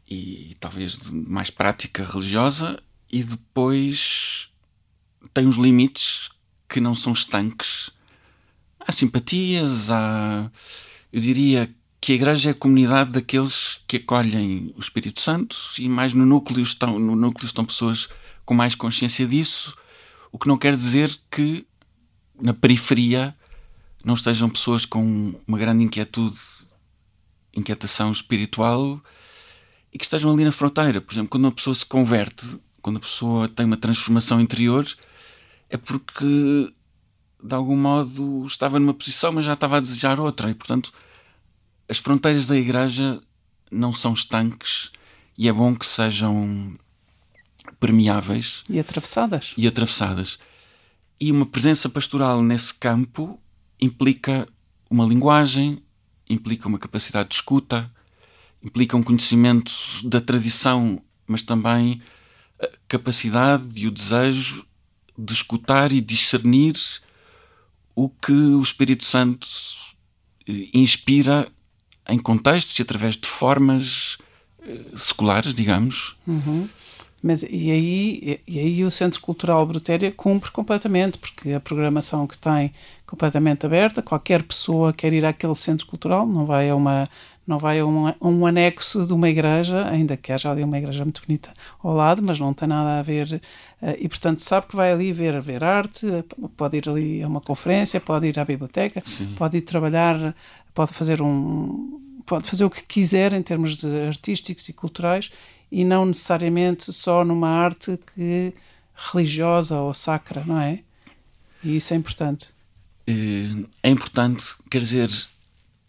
e 0.09 0.55
talvez 0.59 0.97
de 0.97 1.11
mais 1.11 1.49
prática 1.49 2.05
religiosa, 2.05 2.81
e 3.11 3.23
depois 3.23 4.49
tem 5.33 5.47
os 5.47 5.57
limites 5.57 6.29
que 6.67 6.79
não 6.79 6.95
são 6.95 7.13
estanques. 7.13 7.89
Há 8.79 8.91
simpatias, 8.91 9.89
há, 9.89 10.49
eu 11.11 11.21
diria 11.21 11.73
que 12.01 12.11
a 12.11 12.15
igreja 12.15 12.49
é 12.49 12.51
a 12.51 12.55
comunidade 12.55 13.11
daqueles 13.11 13.81
que 13.87 13.97
acolhem 13.97 14.73
o 14.75 14.79
Espírito 14.79 15.21
Santo 15.21 15.55
e 15.79 15.87
mais 15.87 16.13
no 16.13 16.25
núcleo 16.25 16.61
estão, 16.61 16.99
no 16.99 17.15
núcleo 17.15 17.45
estão 17.45 17.63
pessoas 17.63 18.09
com 18.43 18.53
mais 18.53 18.75
consciência 18.75 19.25
disso, 19.25 19.73
o 20.33 20.39
que 20.39 20.47
não 20.47 20.57
quer 20.57 20.75
dizer 20.75 21.17
que 21.29 21.65
na 22.41 22.55
periferia 22.55 23.37
não 24.03 24.15
estejam 24.15 24.49
pessoas 24.49 24.83
com 24.83 25.35
uma 25.47 25.57
grande 25.59 25.83
inquietude, 25.83 26.39
inquietação 27.53 28.11
espiritual 28.11 28.99
e 29.93 29.97
que 29.97 30.03
estejam 30.03 30.31
ali 30.31 30.43
na 30.43 30.51
fronteira. 30.51 30.99
Por 30.99 31.13
exemplo, 31.13 31.29
quando 31.29 31.45
uma 31.45 31.51
pessoa 31.51 31.75
se 31.75 31.85
converte, 31.85 32.59
quando 32.81 32.97
a 32.97 32.99
pessoa 32.99 33.47
tem 33.47 33.63
uma 33.63 33.77
transformação 33.77 34.41
interior, 34.41 34.85
é 35.69 35.77
porque 35.77 36.73
de 37.41 37.55
algum 37.55 37.77
modo 37.77 38.43
estava 38.47 38.79
numa 38.79 38.93
posição, 38.93 39.31
mas 39.33 39.45
já 39.45 39.53
estava 39.53 39.77
a 39.77 39.79
desejar 39.79 40.19
outra 40.19 40.49
e, 40.49 40.55
portanto, 40.55 40.91
as 41.87 41.99
fronteiras 41.99 42.47
da 42.47 42.57
igreja 42.57 43.21
não 43.69 43.93
são 43.93 44.13
estanques 44.13 44.91
e 45.37 45.47
é 45.47 45.53
bom 45.53 45.75
que 45.75 45.85
sejam 45.85 46.75
permeáveis 47.83 48.63
e 48.69 48.79
atravessadas. 48.79 49.53
E 49.57 49.67
atravessadas. 49.67 50.39
E 51.19 51.29
uma 51.33 51.45
presença 51.45 51.89
pastoral 51.89 52.41
nesse 52.41 52.73
campo 52.73 53.37
implica 53.77 54.47
uma 54.89 55.05
linguagem, 55.05 55.83
implica 56.29 56.65
uma 56.65 56.79
capacidade 56.79 57.27
de 57.27 57.35
escuta, 57.35 57.91
implica 58.63 58.95
um 58.95 59.03
conhecimento 59.03 59.73
da 60.05 60.21
tradição, 60.21 61.01
mas 61.27 61.41
também 61.41 62.01
a 62.57 62.69
capacidade 62.87 63.65
e 63.75 63.85
o 63.85 63.91
desejo 63.91 64.65
de 65.17 65.33
escutar 65.33 65.91
e 65.91 65.99
discernir 65.99 66.77
o 67.93 68.07
que 68.07 68.31
o 68.31 68.61
Espírito 68.61 69.03
Santo 69.03 69.45
eh, 70.47 70.69
inspira 70.73 71.51
em 72.07 72.17
contextos 72.17 72.79
e 72.79 72.81
através 72.81 73.17
de 73.17 73.27
formas 73.27 74.17
uh, 74.59 74.97
seculares, 74.97 75.53
digamos. 75.53 76.15
Uhum. 76.25 76.69
Mas 77.23 77.41
e 77.43 77.71
aí, 77.71 78.41
e 78.45 78.59
aí 78.59 78.83
o 78.83 78.91
Centro 78.91 79.21
Cultural 79.21 79.65
Brutéria 79.65 80.11
cumpre 80.11 80.51
completamente, 80.51 81.17
porque 81.17 81.53
a 81.53 81.59
programação 81.59 82.27
que 82.27 82.37
tem 82.37 82.73
completamente 83.07 83.65
aberta, 83.65 84.01
qualquer 84.01 84.43
pessoa 84.43 84.91
quer 84.91 85.13
ir 85.13 85.25
àquele 85.25 85.55
centro 85.55 85.87
cultural, 85.87 86.27
não 86.27 86.45
vai 86.45 86.69
a 86.69 86.75
uma 86.75 87.09
não 87.45 87.59
vai 87.59 87.79
a 87.79 87.85
um, 87.85 88.13
um 88.21 88.45
anexo 88.45 89.05
de 89.05 89.11
uma 89.11 89.27
igreja, 89.27 89.85
ainda 89.89 90.15
que 90.15 90.31
haja 90.31 90.49
ali 90.49 90.63
uma 90.63 90.77
igreja 90.77 91.03
muito 91.03 91.21
bonita 91.27 91.53
ao 91.83 91.93
lado, 91.93 92.23
mas 92.23 92.39
não 92.39 92.53
tem 92.53 92.69
nada 92.69 92.99
a 92.99 93.01
ver, 93.01 93.41
uh, 93.81 93.95
e 93.99 94.07
portanto 94.07 94.39
sabe 94.39 94.67
que 94.67 94.75
vai 94.77 94.93
ali 94.93 95.11
ver, 95.11 95.41
ver 95.41 95.61
arte, 95.61 96.07
pode 96.55 96.77
ir 96.77 96.87
ali 96.87 97.21
a 97.21 97.27
uma 97.27 97.41
conferência, 97.41 97.99
pode 97.99 98.27
ir 98.27 98.39
à 98.39 98.45
biblioteca, 98.45 99.03
Sim. 99.05 99.35
pode 99.37 99.57
ir 99.57 99.61
trabalhar 99.61 100.33
pode 100.73 100.93
fazer 100.93 101.21
um 101.21 101.99
pode 102.25 102.47
fazer 102.49 102.63
o 102.63 102.69
que 102.69 102.83
quiser 102.83 103.33
em 103.33 103.41
termos 103.41 103.77
de 103.77 103.87
artísticos 104.07 104.67
e 104.69 104.73
culturais 104.73 105.29
e 105.73 105.83
não 105.83 106.05
necessariamente 106.05 106.93
só 106.93 107.25
numa 107.25 107.49
arte 107.49 107.97
que 108.13 108.53
religiosa 108.95 109.79
ou 109.79 109.93
sacra, 109.93 110.43
não 110.45 110.59
é? 110.59 110.83
E 111.63 111.75
isso 111.77 111.93
é 111.93 111.97
importante. 111.97 112.49
Eh, 113.07 113.65
é 113.81 113.89
importante, 113.89 114.55
quer 114.69 114.79
dizer, 114.79 115.09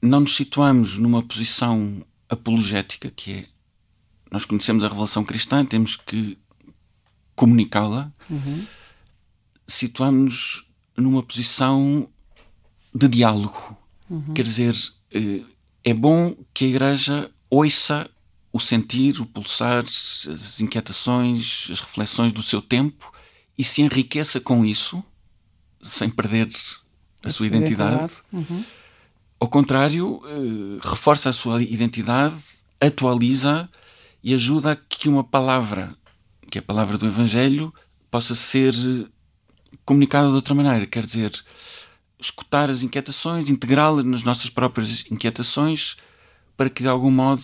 não 0.01 0.21
nos 0.21 0.35
situamos 0.35 0.97
numa 0.97 1.23
posição 1.23 2.03
apologética, 2.29 3.11
que 3.11 3.33
é 3.33 3.47
nós 4.31 4.45
conhecemos 4.45 4.83
a 4.83 4.89
revelação 4.89 5.23
cristã, 5.23 5.65
temos 5.65 5.95
que 5.95 6.37
comunicá-la. 7.37 8.11
Uhum. 8.29 8.67
Situamos-nos 9.69 10.67
numa 10.97 11.23
posição 11.23 12.09
de 12.93 13.07
diálogo 13.07 13.77
Uhum. 14.09 14.35
Quer 14.35 14.45
dizer, 14.45 14.77
eh, 15.13 15.43
é 15.83 15.95
bom 15.95 16.37
que 16.53 16.65
a 16.65 16.69
Igreja 16.69 17.31
ouça 17.51 18.09
o 18.55 18.61
sentir, 18.61 19.21
o 19.21 19.27
pulsar, 19.27 19.85
as 19.85 20.61
inquietações, 20.61 21.67
as 21.73 21.81
reflexões 21.81 22.31
do 22.31 22.41
seu 22.41 22.63
tempo 22.63 23.13
e 23.59 23.65
se 23.65 23.83
enriqueça 23.83 24.39
com 24.39 24.65
isso, 24.65 25.03
sem 25.83 26.09
perder 26.09 26.49
a, 27.25 27.27
a 27.27 27.31
sua 27.31 27.49
identidade. 27.49 27.97
identidade. 27.97 28.23
Uhum. 28.33 28.65
Ao 29.41 29.49
contrário, 29.49 30.23
eh, 30.25 30.89
reforça 30.89 31.31
a 31.31 31.33
sua 31.33 31.61
identidade, 31.65 32.37
atualiza 32.81 33.69
e 34.23 34.33
ajuda 34.33 34.71
a 34.71 34.77
que 34.77 35.09
uma 35.09 35.25
palavra, 35.25 35.93
que 36.49 36.57
é 36.57 36.61
a 36.61 36.65
palavra 36.65 36.97
do 36.97 37.09
Evangelho, 37.09 37.75
possa 38.09 38.37
ser 38.37 38.73
comunicada 39.85 40.29
de 40.29 40.35
outra 40.35 40.55
maneira. 40.55 40.87
Quer 40.87 41.05
dizer, 41.05 41.33
escutar 42.21 42.71
as 42.71 42.85
inquietações, 42.85 43.49
integrá-las 43.49 44.05
nas 44.05 44.23
nossas 44.23 44.49
próprias 44.49 45.05
inquietações, 45.11 45.97
para 46.57 46.71
que 46.71 46.85
de 46.85 46.89
algum 46.89 47.11
modo 47.11 47.43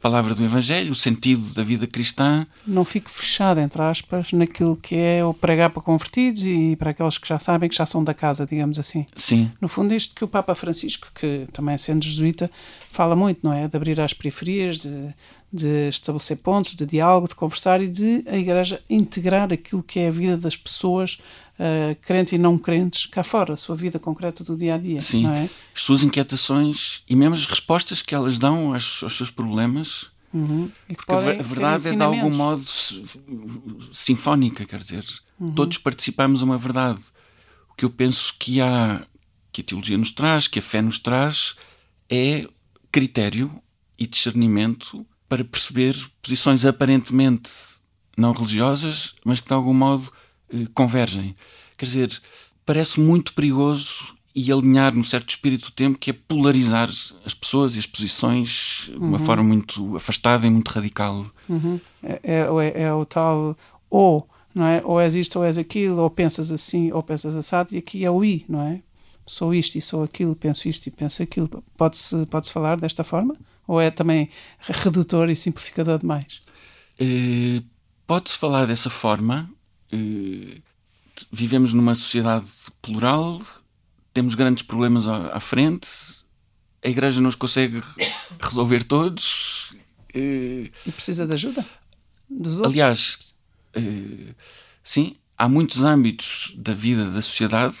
palavra 0.00 0.34
do 0.34 0.44
Evangelho, 0.44 0.92
o 0.92 0.94
sentido 0.94 1.54
da 1.54 1.64
vida 1.64 1.86
cristã. 1.86 2.46
Não 2.66 2.84
fique 2.84 3.10
fechado, 3.10 3.60
entre 3.60 3.80
aspas, 3.82 4.32
naquilo 4.32 4.76
que 4.76 4.94
é 4.94 5.24
o 5.24 5.32
pregar 5.32 5.70
para 5.70 5.82
convertidos 5.82 6.42
e 6.44 6.76
para 6.76 6.90
aqueles 6.90 7.18
que 7.18 7.26
já 7.26 7.38
sabem 7.38 7.68
que 7.68 7.74
já 7.74 7.86
são 7.86 8.04
da 8.04 8.14
casa, 8.14 8.46
digamos 8.46 8.78
assim. 8.78 9.06
Sim. 9.14 9.50
No 9.60 9.68
fundo, 9.68 9.94
isto 9.94 10.14
que 10.14 10.24
o 10.24 10.28
Papa 10.28 10.54
Francisco, 10.54 11.08
que 11.14 11.46
também 11.52 11.76
sendo 11.78 12.04
jesuíta, 12.04 12.50
fala 12.90 13.16
muito, 13.16 13.40
não 13.42 13.52
é? 13.52 13.68
De 13.68 13.76
abrir 13.76 14.00
as 14.00 14.12
periferias, 14.12 14.78
de, 14.78 15.14
de 15.52 15.88
estabelecer 15.88 16.36
pontos 16.38 16.74
de 16.74 16.86
diálogo, 16.86 17.28
de 17.28 17.34
conversar 17.34 17.82
e 17.82 17.88
de 17.88 18.22
a 18.26 18.36
Igreja 18.36 18.80
integrar 18.88 19.52
aquilo 19.52 19.82
que 19.82 20.00
é 20.00 20.08
a 20.08 20.10
vida 20.12 20.36
das 20.36 20.56
pessoas 20.56 21.18
uh, 21.58 21.96
crentes 22.02 22.32
e 22.32 22.38
não 22.38 22.58
crentes 22.58 23.06
cá 23.06 23.22
fora, 23.22 23.54
a 23.54 23.56
sua 23.56 23.76
vida 23.76 23.98
concreta 23.98 24.44
do 24.44 24.56
dia 24.56 24.74
a 24.74 24.78
dia. 24.78 25.00
Sim, 25.00 25.26
é? 25.26 25.48
as 25.74 25.82
suas 25.82 26.02
inquietações 26.02 27.02
e 27.08 27.16
mesmo 27.16 27.34
as 27.34 27.46
respostas 27.46 28.02
que 28.02 28.14
elas 28.14 28.38
dão 28.38 28.72
aos, 28.74 29.02
aos 29.02 29.16
seus 29.16 29.30
problemas. 29.30 30.10
Uhum. 30.32 30.70
Porque 30.86 31.12
a 31.12 31.42
verdade 31.42 31.88
é 31.88 31.92
de 31.92 32.02
algum 32.02 32.34
modo 32.34 32.64
sinfónica, 33.92 34.66
quer 34.66 34.80
dizer, 34.80 35.04
uhum. 35.40 35.52
todos 35.52 35.78
participamos 35.78 36.40
de 36.40 36.44
uma 36.44 36.58
verdade. 36.58 37.00
O 37.70 37.74
que 37.74 37.84
eu 37.84 37.90
penso 37.90 38.34
que 38.38 38.60
há, 38.60 39.06
que 39.50 39.62
a 39.62 39.64
teologia 39.64 39.96
nos 39.96 40.10
traz, 40.10 40.46
que 40.46 40.58
a 40.58 40.62
fé 40.62 40.82
nos 40.82 40.98
traz, 40.98 41.54
é 42.10 42.46
critério 42.92 43.50
e 43.98 44.06
discernimento 44.06 45.06
para 45.28 45.44
perceber 45.44 45.96
posições 46.22 46.64
aparentemente 46.64 47.50
não 48.16 48.32
religiosas, 48.32 49.14
mas 49.24 49.40
que 49.40 49.48
de 49.48 49.54
algum 49.54 49.74
modo 49.74 50.10
convergem. 50.74 51.34
Quer 51.76 51.84
dizer, 51.86 52.22
parece 52.64 53.00
muito 53.00 53.34
perigoso 53.34 54.14
e 54.34 54.52
alinhar 54.52 54.94
num 54.94 55.02
certo 55.02 55.30
espírito 55.30 55.66
do 55.66 55.72
tempo 55.72 55.98
que 55.98 56.10
é 56.10 56.12
polarizar 56.12 56.90
as 57.24 57.32
pessoas 57.32 57.74
e 57.74 57.78
as 57.78 57.86
posições 57.86 58.90
de 58.90 58.96
uma 58.96 59.18
uhum. 59.18 59.24
forma 59.24 59.42
muito 59.42 59.96
afastada 59.96 60.46
e 60.46 60.50
muito 60.50 60.68
radical. 60.68 61.26
Uhum. 61.48 61.80
É, 62.02 62.20
é, 62.22 62.40
é, 62.40 62.82
é, 62.82 62.92
o 62.92 63.04
tal 63.06 63.56
ou, 63.88 64.28
não 64.54 64.66
é? 64.66 64.82
Ou 64.84 65.00
és 65.00 65.14
isto 65.14 65.38
ou 65.38 65.44
és 65.44 65.56
aquilo, 65.56 66.02
ou 66.02 66.10
pensas 66.10 66.52
assim 66.52 66.92
ou 66.92 67.02
pensas 67.02 67.34
assado, 67.34 67.74
e 67.74 67.78
aqui 67.78 68.04
é 68.04 68.10
o 68.10 68.22
i, 68.22 68.44
não 68.46 68.60
é? 68.60 68.82
Sou 69.24 69.54
isto 69.54 69.76
e 69.76 69.80
sou 69.80 70.02
aquilo, 70.02 70.36
penso 70.36 70.68
isto 70.68 70.86
e 70.86 70.90
penso 70.90 71.22
aquilo. 71.22 71.64
Pode-se 71.76 72.26
pode 72.26 72.46
-se 72.46 72.52
falar 72.52 72.78
desta 72.78 73.02
forma? 73.02 73.36
Ou 73.66 73.80
é 73.80 73.90
também 73.90 74.28
redutor 74.60 75.30
e 75.30 75.34
simplificador 75.34 75.98
demais? 75.98 76.40
Uh, 77.00 77.64
Pode-se 78.06 78.38
falar 78.38 78.66
dessa 78.66 78.88
forma, 78.88 79.50
eh, 79.92 80.60
vivemos 81.30 81.72
numa 81.72 81.94
sociedade 81.94 82.46
plural, 82.82 83.42
temos 84.12 84.34
grandes 84.34 84.62
problemas 84.62 85.06
à, 85.06 85.36
à 85.36 85.40
frente, 85.40 85.88
a 86.82 86.88
Igreja 86.88 87.20
não 87.20 87.28
os 87.28 87.34
consegue 87.34 87.82
resolver 88.40 88.84
todos. 88.84 89.74
E 90.14 90.70
precisa 90.92 91.26
de 91.26 91.32
ajuda 91.32 91.66
dos 92.28 92.58
outros. 92.58 92.74
Aliás, 92.74 93.34
sim, 94.82 95.16
há 95.36 95.48
muitos 95.48 95.82
âmbitos 95.82 96.54
da 96.56 96.72
vida 96.72 97.10
da 97.10 97.20
sociedade 97.22 97.76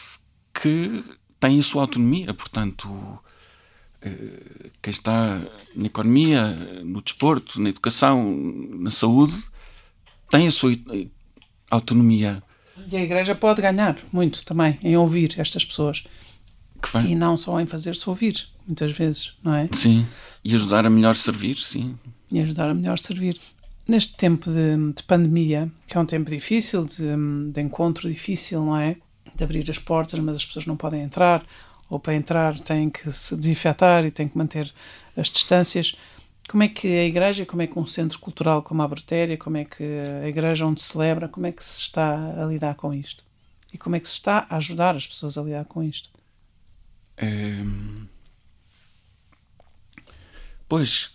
que 0.52 1.04
têm 1.38 1.58
a 1.58 1.62
sua 1.62 1.82
autonomia, 1.82 2.32
portanto, 2.34 2.88
quem 4.82 4.90
está 4.90 5.40
na 5.74 5.86
economia, 5.86 6.82
no 6.84 7.02
desporto, 7.02 7.60
na 7.60 7.68
educação, 7.68 8.36
na 8.78 8.90
saúde, 8.90 9.36
tem 10.30 10.46
a 10.46 10.50
sua 10.50 10.72
autonomia. 11.70 12.42
E 12.90 12.96
a 12.96 13.02
Igreja 13.02 13.34
pode 13.34 13.62
ganhar 13.62 13.98
muito 14.12 14.44
também 14.44 14.78
em 14.82 14.96
ouvir 14.96 15.34
estas 15.38 15.64
pessoas. 15.64 16.04
E 17.06 17.14
não 17.14 17.36
só 17.36 17.60
em 17.60 17.66
fazer-se 17.66 18.08
ouvir, 18.08 18.46
muitas 18.66 18.92
vezes, 18.92 19.32
não 19.42 19.54
é? 19.54 19.68
Sim. 19.72 20.06
E 20.44 20.54
ajudar 20.54 20.86
a 20.86 20.90
melhor 20.90 21.16
servir, 21.16 21.56
sim. 21.56 21.98
E 22.30 22.40
ajudar 22.40 22.70
a 22.70 22.74
melhor 22.74 22.98
servir. 22.98 23.38
Neste 23.88 24.16
tempo 24.16 24.50
de, 24.50 24.92
de 24.92 25.02
pandemia, 25.02 25.70
que 25.86 25.96
é 25.96 26.00
um 26.00 26.06
tempo 26.06 26.30
difícil, 26.30 26.84
de, 26.84 27.52
de 27.52 27.60
encontro 27.60 28.08
difícil, 28.08 28.64
não 28.64 28.76
é? 28.76 28.96
De 29.34 29.42
abrir 29.42 29.68
as 29.70 29.78
portas, 29.78 30.18
mas 30.20 30.36
as 30.36 30.44
pessoas 30.44 30.66
não 30.66 30.76
podem 30.76 31.02
entrar, 31.02 31.44
ou 31.88 31.98
para 31.98 32.14
entrar 32.14 32.58
têm 32.60 32.90
que 32.90 33.10
se 33.12 33.36
desinfetar 33.36 34.04
e 34.04 34.10
têm 34.10 34.28
que 34.28 34.36
manter 34.36 34.72
as 35.16 35.30
distâncias. 35.30 35.96
Como 36.48 36.62
é 36.62 36.68
que 36.68 36.86
a 36.86 37.04
igreja, 37.04 37.44
como 37.44 37.62
é 37.62 37.66
que 37.66 37.78
um 37.78 37.86
centro 37.86 38.18
cultural 38.18 38.62
como 38.62 38.80
a 38.82 38.88
Brutéria, 38.88 39.36
como 39.36 39.56
é 39.56 39.64
que 39.64 39.82
a 40.22 40.28
igreja 40.28 40.64
onde 40.64 40.80
se 40.80 40.92
celebra, 40.92 41.28
como 41.28 41.46
é 41.46 41.52
que 41.52 41.64
se 41.64 41.82
está 41.82 42.42
a 42.42 42.46
lidar 42.46 42.76
com 42.76 42.94
isto? 42.94 43.24
E 43.72 43.78
como 43.78 43.96
é 43.96 44.00
que 44.00 44.08
se 44.08 44.14
está 44.14 44.46
a 44.48 44.56
ajudar 44.56 44.94
as 44.94 45.06
pessoas 45.06 45.36
a 45.36 45.42
lidar 45.42 45.64
com 45.64 45.82
isto? 45.82 46.08
É... 47.16 47.64
Pois, 50.68 51.10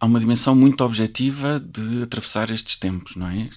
há 0.00 0.06
uma 0.06 0.20
dimensão 0.20 0.54
muito 0.54 0.82
objetiva 0.82 1.60
de 1.60 2.02
atravessar 2.02 2.50
estes 2.50 2.76
tempos, 2.76 3.16
não 3.16 3.28
é? 3.28 3.50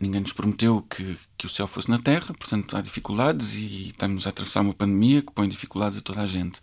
Ninguém 0.00 0.20
nos 0.20 0.32
prometeu 0.32 0.82
que, 0.82 1.16
que 1.38 1.46
o 1.46 1.48
céu 1.48 1.66
fosse 1.66 1.88
na 1.88 1.98
terra, 1.98 2.34
portanto 2.34 2.76
há 2.76 2.80
dificuldades 2.80 3.54
e 3.54 3.88
estamos 3.88 4.26
a 4.26 4.30
atravessar 4.30 4.60
uma 4.60 4.74
pandemia 4.74 5.22
que 5.22 5.32
põe 5.32 5.48
dificuldades 5.48 5.98
a 5.98 6.02
toda 6.02 6.20
a 6.22 6.26
gente. 6.26 6.60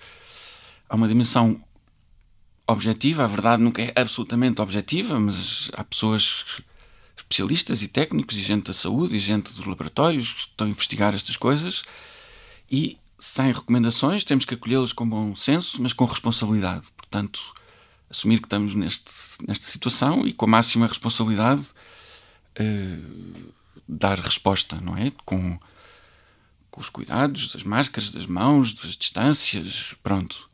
Há 0.88 0.96
uma 0.96 1.08
dimensão 1.08 1.60
objetiva, 2.68 3.24
a 3.24 3.28
verdade 3.28 3.62
nunca 3.62 3.82
é 3.82 3.94
absolutamente 3.96 4.62
objetiva, 4.62 5.20
mas 5.20 5.70
há 5.74 5.84
pessoas 5.84 6.62
especialistas 7.16 7.82
e 7.82 7.88
técnicos 7.88 8.36
e 8.38 8.42
gente 8.42 8.68
da 8.68 8.74
saúde 8.74 9.16
e 9.16 9.20
gente 9.20 9.54
dos 9.54 9.66
laboratórios 9.66 10.32
que 10.32 10.40
estão 10.40 10.68
a 10.68 10.70
investigar 10.70 11.14
estas 11.14 11.38
coisas 11.38 11.84
e 12.72 12.98
sem 13.20 13.52
recomendações 13.54 14.24
temos 14.24 14.46
que 14.46 14.54
acolhê-las 14.54 14.92
com 14.92 15.08
bom 15.08 15.36
senso, 15.36 15.82
mas 15.82 15.94
com 15.94 16.06
responsabilidade. 16.06 16.88
Portanto, 16.98 17.54
assumir 18.10 18.40
que 18.40 18.48
estamos 18.48 18.76
neste, 18.76 19.12
nesta 19.48 19.66
situação 19.66 20.28
e 20.28 20.34
com 20.34 20.46
a 20.46 20.48
máxima 20.48 20.88
responsabilidade 20.88 21.66
uh, 22.60 23.54
dar 23.88 24.20
resposta, 24.20 24.80
não 24.82 24.98
é? 24.98 25.12
Com, 25.26 25.60
com 26.70 26.82
os 26.82 26.90
cuidados 26.90 27.54
das 27.54 27.64
máscaras, 27.64 28.12
das 28.12 28.26
mãos, 28.26 28.74
das 28.74 28.96
distâncias, 28.98 29.96
pronto. 30.04 30.50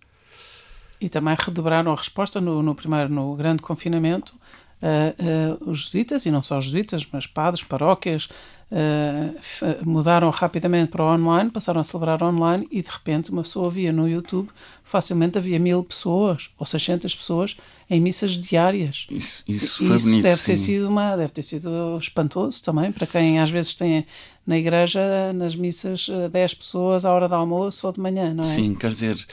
E 0.99 1.07
também 1.07 1.35
redobraram 1.37 1.91
a 1.91 1.95
resposta 1.95 2.41
no, 2.41 2.61
no 2.61 2.75
primeiro, 2.75 3.09
no 3.09 3.35
grande 3.35 3.61
confinamento, 3.61 4.33
uh, 4.81 5.63
uh, 5.63 5.69
os 5.69 5.85
jesuítas, 5.85 6.25
e 6.25 6.31
não 6.31 6.41
só 6.41 6.57
os 6.57 6.65
jesuítas, 6.65 7.07
mas 7.11 7.27
padres, 7.27 7.63
paróquias, 7.63 8.29
uh, 8.71 9.85
mudaram 9.85 10.29
rapidamente 10.29 10.91
para 10.91 11.03
o 11.03 11.13
online, 11.13 11.49
passaram 11.49 11.81
a 11.81 11.83
celebrar 11.83 12.21
online 12.23 12.67
e 12.71 12.81
de 12.81 12.89
repente 12.89 13.31
uma 13.31 13.43
pessoa 13.43 13.69
via 13.69 13.91
no 13.91 14.07
YouTube, 14.07 14.49
facilmente 14.83 15.37
havia 15.37 15.59
mil 15.59 15.83
pessoas 15.83 16.49
ou 16.57 16.65
600 16.65 17.15
pessoas 17.15 17.57
em 17.89 17.99
missas 17.99 18.31
diárias. 18.31 19.07
Isso, 19.09 19.43
isso 19.47 19.85
foi 19.85 19.95
isso 19.95 20.05
bonito, 20.05 20.23
deve 20.23 20.43
ter 20.43 20.57
sim. 20.57 20.63
sido 20.65 20.89
uma, 20.89 21.15
deve 21.15 21.31
ter 21.31 21.43
sido 21.43 21.97
espantoso 21.97 22.63
também 22.63 22.91
para 22.91 23.07
quem 23.07 23.39
às 23.39 23.49
vezes 23.49 23.75
tem 23.75 24.05
na 24.45 24.57
igreja 24.57 25.31
nas 25.33 25.55
missas 25.55 26.07
10 26.31 26.55
pessoas 26.55 27.05
à 27.05 27.13
hora 27.13 27.29
do 27.29 27.35
almoço 27.35 27.85
ou 27.85 27.93
de 27.93 27.99
manhã, 27.99 28.33
não 28.33 28.43
é? 28.43 28.47
Sim, 28.47 28.73
quer 28.73 28.89
dizer, 28.89 29.27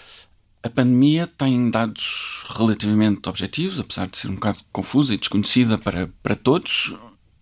a 0.67 0.71
pandemia 0.71 1.27
tem 1.27 1.71
dados 1.71 2.45
relativamente 2.49 3.29
objetivos, 3.29 3.79
apesar 3.79 4.09
de 4.09 4.19
ser 4.19 4.29
um 4.29 4.35
bocado 4.35 4.59
confusa 4.73 5.15
e 5.15 5.17
desconhecida 5.17 5.79
para, 5.79 6.09
para 6.23 6.35
todos, 6.35 6.97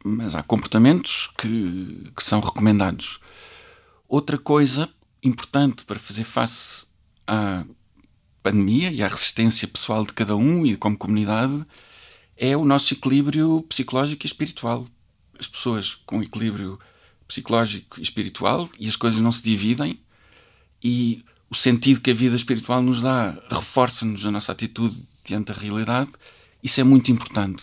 mas 0.04 0.34
há 0.34 0.42
comportamentos 0.42 1.30
que, 1.38 2.10
que 2.14 2.22
são 2.22 2.40
recomendados. 2.40 3.18
Outra 4.06 4.36
coisa 4.36 4.90
importante 5.22 5.86
para 5.86 5.98
fazer 5.98 6.24
face 6.24 6.86
à 7.26 7.64
pandemia 8.42 8.92
e 8.92 9.02
à 9.02 9.08
resistência 9.08 9.66
pessoal 9.66 10.04
de 10.04 10.12
cada 10.12 10.36
um 10.36 10.66
e 10.66 10.76
como 10.76 10.98
comunidade 10.98 11.64
é 12.36 12.54
o 12.54 12.64
nosso 12.64 12.92
equilíbrio 12.92 13.62
psicológico 13.62 14.26
e 14.26 14.28
espiritual. 14.28 14.86
As 15.38 15.46
pessoas 15.46 15.94
com 15.94 16.22
equilíbrio 16.22 16.78
psicológico 17.26 17.98
e 17.98 18.02
espiritual 18.02 18.68
e 18.78 18.86
as 18.86 18.96
coisas 18.96 19.20
não 19.22 19.32
se 19.32 19.42
dividem 19.42 19.98
e 20.82 21.24
o 21.50 21.54
sentido 21.54 22.00
que 22.00 22.10
a 22.10 22.14
vida 22.14 22.36
espiritual 22.36 22.82
nos 22.82 23.00
dá 23.00 23.38
reforça-nos 23.50 24.24
a 24.26 24.30
nossa 24.30 24.52
atitude 24.52 25.02
diante 25.24 25.52
da 25.52 25.54
realidade. 25.54 26.10
Isso 26.62 26.80
é 26.80 26.84
muito 26.84 27.10
importante. 27.10 27.62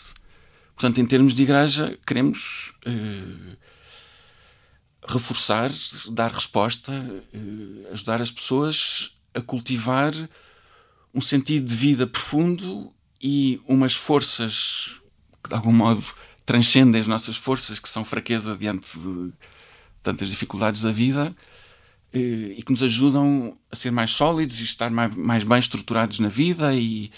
Portanto, 0.76 1.00
em 1.00 1.06
termos 1.06 1.34
de 1.34 1.44
igreja, 1.44 1.98
queremos 2.06 2.74
eh, 2.86 3.58
reforçar, 5.08 5.72
dar 6.10 6.32
resposta, 6.32 6.92
eh, 7.34 7.92
ajudar 7.92 8.22
as 8.22 8.32
pessoas 8.32 9.12
a 9.34 9.42
cultivar 9.42 10.14
um 11.14 11.22
sentido 11.22 11.66
de 11.66 11.76
vida 11.76 12.08
profundo 12.08 12.94
e 13.22 13.60
umas 13.68 13.94
forças 13.94 15.00
que, 15.44 15.50
de 15.50 15.56
algum 15.56 15.74
modo, 15.74 16.04
transcendem 16.46 17.02
as 17.02 17.08
nossas 17.08 17.38
forças, 17.38 17.80
que 17.80 17.90
são 17.90 18.04
fraqueza 18.04 18.56
diante 18.56 18.88
de 18.98 19.32
tantas 20.02 20.30
dificuldades 20.30 20.82
da 20.82 20.92
vida 20.92 21.36
e 22.14 22.62
que 22.66 22.72
nos 22.72 22.84
ajudam 22.84 23.58
a 23.72 23.76
ser 23.76 23.92
mais 23.92 24.12
sólidos 24.12 24.60
e 24.60 24.64
estar 24.64 24.90
mais, 24.90 25.16
mais 25.16 25.44
bem 25.44 25.60
estruturados 25.60 26.20
na 26.20 26.28
vida 26.28 26.74
e, 26.76 27.12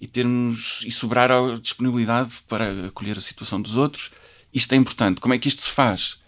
e 0.00 0.06
termos 0.06 0.84
e 0.86 0.92
sobrar 0.92 1.30
a 1.32 1.54
disponibilidade 1.54 2.32
para 2.48 2.86
acolher 2.86 3.18
a 3.18 3.20
situação 3.20 3.60
dos 3.60 3.76
outros. 3.76 4.10
Isto 4.54 4.74
é 4.74 4.76
importante. 4.76 5.20
Como 5.20 5.34
é 5.34 5.38
que 5.38 5.48
isto 5.48 5.62
se 5.62 5.70
faz? 5.70 6.18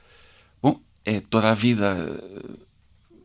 Bom, 0.61 0.81
é 1.05 1.21
toda 1.21 1.51
a 1.51 1.55
vida 1.55 2.23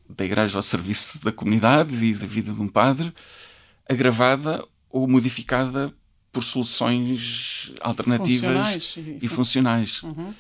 da 0.07 0.23
igreja 0.23 0.57
ao 0.57 0.63
serviço 0.63 1.23
da 1.23 1.31
comunidade 1.31 1.95
e 2.05 2.13
da 2.13 2.27
vida 2.27 2.53
de 2.53 2.61
um 2.61 2.67
padre, 2.67 3.11
agravada 3.89 4.63
ou 4.89 5.07
modificada 5.07 5.93
por 6.31 6.43
soluções 6.43 7.73
alternativas 7.81 8.73
funcionais. 8.73 9.19
e 9.21 9.27
funcionais. 9.27 10.03
Uhum. 10.03 10.33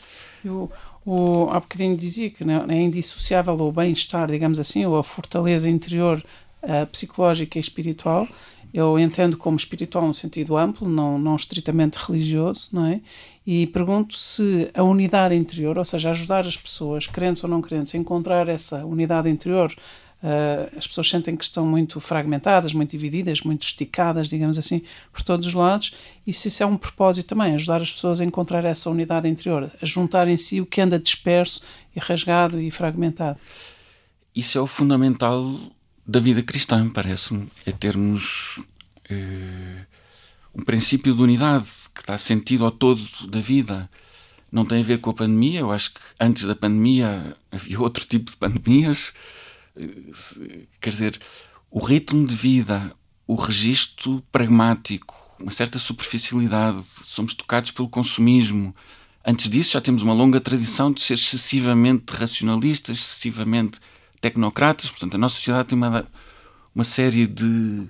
Eu, 0.43 0.71
o, 1.05 1.47
há 1.49 1.59
bocadinho 1.59 1.95
dizia 1.95 2.29
que 2.29 2.43
não, 2.43 2.65
é 2.69 2.81
indissociável 2.81 3.59
o 3.59 3.71
bem-estar, 3.71 4.29
digamos 4.29 4.59
assim, 4.59 4.85
ou 4.85 4.97
a 4.97 5.03
fortaleza 5.03 5.69
interior 5.69 6.23
uh, 6.63 6.87
psicológica 6.87 7.57
e 7.57 7.61
espiritual. 7.61 8.27
Eu 8.73 8.97
entendo 8.97 9.37
como 9.37 9.55
espiritual 9.55 10.07
no 10.07 10.13
sentido 10.15 10.57
amplo, 10.57 10.89
não, 10.89 11.19
não 11.19 11.35
estritamente 11.35 11.97
religioso, 11.97 12.69
não 12.71 12.87
é? 12.87 13.01
E 13.45 13.67
pergunto 13.67 14.15
se 14.17 14.71
a 14.73 14.81
unidade 14.81 15.35
interior, 15.35 15.77
ou 15.77 15.85
seja, 15.85 16.09
ajudar 16.09 16.47
as 16.47 16.57
pessoas, 16.57 17.05
crentes 17.05 17.43
ou 17.43 17.49
não 17.49 17.61
crentes, 17.61 17.93
a 17.93 17.97
encontrar 17.97 18.47
essa 18.47 18.83
unidade 18.83 19.29
interior, 19.29 19.75
Uh, 20.23 20.77
as 20.77 20.87
pessoas 20.87 21.09
sentem 21.09 21.35
que 21.35 21.43
estão 21.43 21.65
muito 21.65 21.99
fragmentadas, 21.99 22.73
muito 22.73 22.91
divididas, 22.91 23.41
muito 23.41 23.63
esticadas, 23.63 24.29
digamos 24.29 24.57
assim, 24.57 24.81
por 25.11 25.21
todos 25.21 25.47
os 25.47 25.53
lados, 25.53 25.93
e 26.25 26.31
se 26.31 26.47
isso 26.47 26.63
é 26.63 26.65
um 26.65 26.77
propósito 26.77 27.27
também, 27.27 27.53
ajudar 27.55 27.81
as 27.81 27.91
pessoas 27.91 28.21
a 28.21 28.23
encontrar 28.23 28.63
essa 28.63 28.89
unidade 28.89 29.27
interior, 29.27 29.69
a 29.81 29.85
juntar 29.85 30.29
em 30.29 30.37
si 30.37 30.61
o 30.61 30.65
que 30.65 30.79
anda 30.79 30.97
disperso 30.97 31.61
e 31.93 31.99
rasgado 31.99 32.61
e 32.61 32.71
fragmentado. 32.71 33.37
Isso 34.33 34.57
é 34.57 34.61
o 34.61 34.65
fundamental 34.65 35.59
da 36.07 36.21
vida 36.21 36.41
cristã, 36.41 36.89
parece-me, 36.89 37.51
é 37.65 37.73
termos 37.73 38.63
eh, 39.09 39.85
um 40.55 40.63
princípio 40.63 41.13
de 41.13 41.21
unidade 41.21 41.65
que 41.93 42.05
dá 42.07 42.17
sentido 42.17 42.63
ao 42.63 42.71
todo 42.71 43.01
da 43.27 43.41
vida. 43.41 43.89
Não 44.49 44.65
tem 44.65 44.79
a 44.79 44.85
ver 44.85 44.99
com 44.99 45.09
a 45.09 45.13
pandemia, 45.13 45.59
eu 45.59 45.71
acho 45.71 45.93
que 45.93 45.99
antes 46.17 46.43
da 46.43 46.55
pandemia 46.55 47.35
havia 47.51 47.79
outro 47.81 48.05
tipo 48.05 48.31
de 48.31 48.37
pandemias, 48.37 49.13
quer 50.79 50.89
dizer, 50.89 51.19
o 51.69 51.79
ritmo 51.79 52.25
de 52.27 52.35
vida, 52.35 52.93
o 53.27 53.35
registro 53.35 54.23
pragmático, 54.31 55.15
uma 55.39 55.51
certa 55.51 55.79
superficialidade, 55.79 56.83
somos 57.03 57.33
tocados 57.33 57.71
pelo 57.71 57.89
consumismo. 57.89 58.75
Antes 59.25 59.49
disso, 59.49 59.71
já 59.71 59.81
temos 59.81 60.01
uma 60.01 60.13
longa 60.13 60.39
tradição 60.39 60.91
de 60.91 61.01
ser 61.01 61.15
excessivamente 61.15 62.11
racionalistas, 62.13 62.97
excessivamente 62.97 63.79
tecnocratas. 64.21 64.89
Portanto, 64.89 65.15
a 65.15 65.17
nossa 65.17 65.35
sociedade 65.35 65.69
tem 65.69 65.77
uma, 65.77 66.07
uma 66.73 66.83
série 66.83 67.25
de 67.25 67.87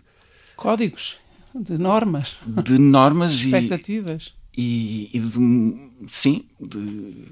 códigos, 0.55 1.17
de 1.53 1.77
normas, 1.77 2.35
de 2.63 2.77
normas 2.77 3.33
expectativas 3.43 4.33
e, 4.55 5.09
e, 5.13 5.17
e 5.17 5.19
de, 5.19 6.07
sim, 6.07 6.45
de 6.59 7.27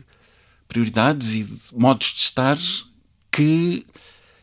prioridades 0.67 1.33
e 1.33 1.43
de 1.43 1.59
modos 1.73 2.07
de 2.07 2.19
estar 2.21 2.57
que 3.31 3.85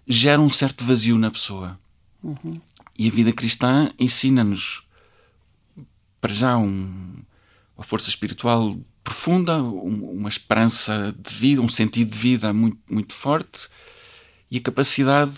geram 0.08 0.46
um 0.46 0.50
certo 0.50 0.84
vazio 0.84 1.18
na 1.18 1.30
pessoa. 1.30 1.78
Uhum. 2.22 2.60
E 2.98 3.06
a 3.06 3.10
vida 3.10 3.32
cristã 3.32 3.92
ensina-nos, 3.98 4.82
para 6.20 6.32
já, 6.32 6.56
um, 6.56 7.14
uma 7.76 7.84
força 7.84 8.08
espiritual 8.08 8.76
profunda, 9.04 9.62
um, 9.62 10.10
uma 10.10 10.28
esperança 10.28 11.14
de 11.16 11.34
vida, 11.34 11.62
um 11.62 11.68
sentido 11.68 12.10
de 12.10 12.18
vida 12.18 12.52
muito, 12.52 12.78
muito 12.90 13.14
forte 13.14 13.68
e 14.50 14.58
a 14.58 14.60
capacidade 14.60 15.32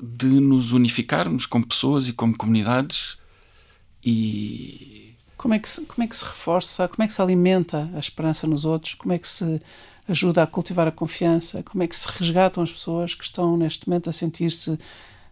de 0.00 0.26
nos 0.26 0.72
unificarmos 0.72 1.46
como 1.46 1.66
pessoas 1.66 2.08
e 2.08 2.12
como 2.12 2.36
comunidades 2.36 3.18
e 4.02 5.14
como 5.36 5.52
é 5.52 5.58
que 5.58 5.68
se, 5.68 5.84
como 5.84 6.02
é 6.02 6.06
que 6.06 6.16
se 6.16 6.24
reforça 6.24 6.88
como 6.88 7.02
é 7.02 7.06
que 7.06 7.12
se 7.12 7.20
alimenta 7.20 7.90
a 7.94 7.98
esperança 7.98 8.46
nos 8.46 8.64
outros 8.64 8.94
como 8.94 9.12
é 9.12 9.18
que 9.18 9.28
se 9.28 9.60
ajuda 10.10 10.42
a 10.42 10.46
cultivar 10.46 10.88
a 10.88 10.92
confiança? 10.92 11.62
Como 11.62 11.82
é 11.82 11.86
que 11.86 11.94
se 11.94 12.08
resgatam 12.08 12.62
as 12.62 12.72
pessoas 12.72 13.14
que 13.14 13.24
estão 13.24 13.56
neste 13.56 13.88
momento 13.88 14.10
a 14.10 14.12
sentir-se 14.12 14.78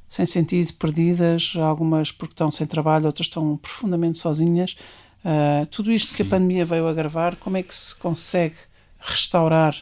sem 0.09 0.25
sentido 0.25 0.73
perdidas? 0.75 1.55
Algumas 1.57 2.13
porque 2.13 2.33
estão 2.33 2.51
sem 2.51 2.67
trabalho 2.67 3.07
outras 3.07 3.27
estão 3.27 3.57
profundamente 3.57 4.19
sozinhas. 4.19 4.77
Uh, 5.25 5.67
tudo 5.67 5.91
isto 5.91 6.11
Sim. 6.11 6.17
que 6.17 6.23
a 6.23 6.27
pandemia 6.27 6.65
veio 6.65 6.87
agravar 6.87 7.37
como 7.37 7.57
é 7.57 7.63
que 7.63 7.75
se 7.75 7.95
consegue 7.97 8.57
restaurar 9.01 9.77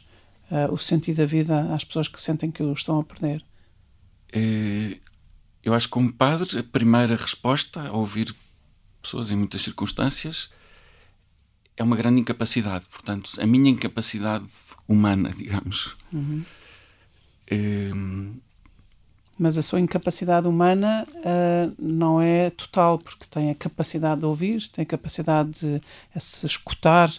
uh, 0.50 0.72
o 0.72 0.78
sentido 0.78 1.18
da 1.18 1.26
vida 1.26 1.74
às 1.74 1.84
pessoas 1.84 2.08
que 2.08 2.20
sentem 2.20 2.50
que 2.50 2.62
o 2.62 2.72
estão 2.72 2.98
a 2.98 3.04
perder? 3.04 3.44
É, 4.32 4.96
eu 5.62 5.74
acho 5.74 5.86
que 5.86 5.92
como 5.92 6.12
padre 6.12 6.58
a 6.58 6.62
primeira 6.62 7.16
resposta 7.16 7.82
a 7.82 7.92
ouvir 7.92 8.34
pessoas 9.02 9.30
em 9.30 9.36
muitas 9.36 9.60
circunstâncias 9.60 10.50
é 11.76 11.82
uma 11.82 11.96
grande 11.96 12.20
incapacidade. 12.20 12.86
Portanto, 12.90 13.30
a 13.38 13.46
minha 13.46 13.70
incapacidade 13.70 14.46
humana, 14.88 15.30
digamos. 15.36 15.94
Uhum. 16.12 16.44
É... 17.46 17.90
Mas 19.38 19.58
a 19.58 19.62
sua 19.62 19.80
incapacidade 19.80 20.48
humana 20.48 21.06
uh, 21.10 21.74
não 21.78 22.20
é 22.20 22.48
total, 22.48 22.98
porque 22.98 23.26
tem 23.28 23.50
a 23.50 23.54
capacidade 23.54 24.20
de 24.20 24.26
ouvir, 24.26 24.66
tem 24.70 24.82
a 24.82 24.86
capacidade 24.86 25.50
de 25.50 25.82
se 26.18 26.46
escutar, 26.46 27.12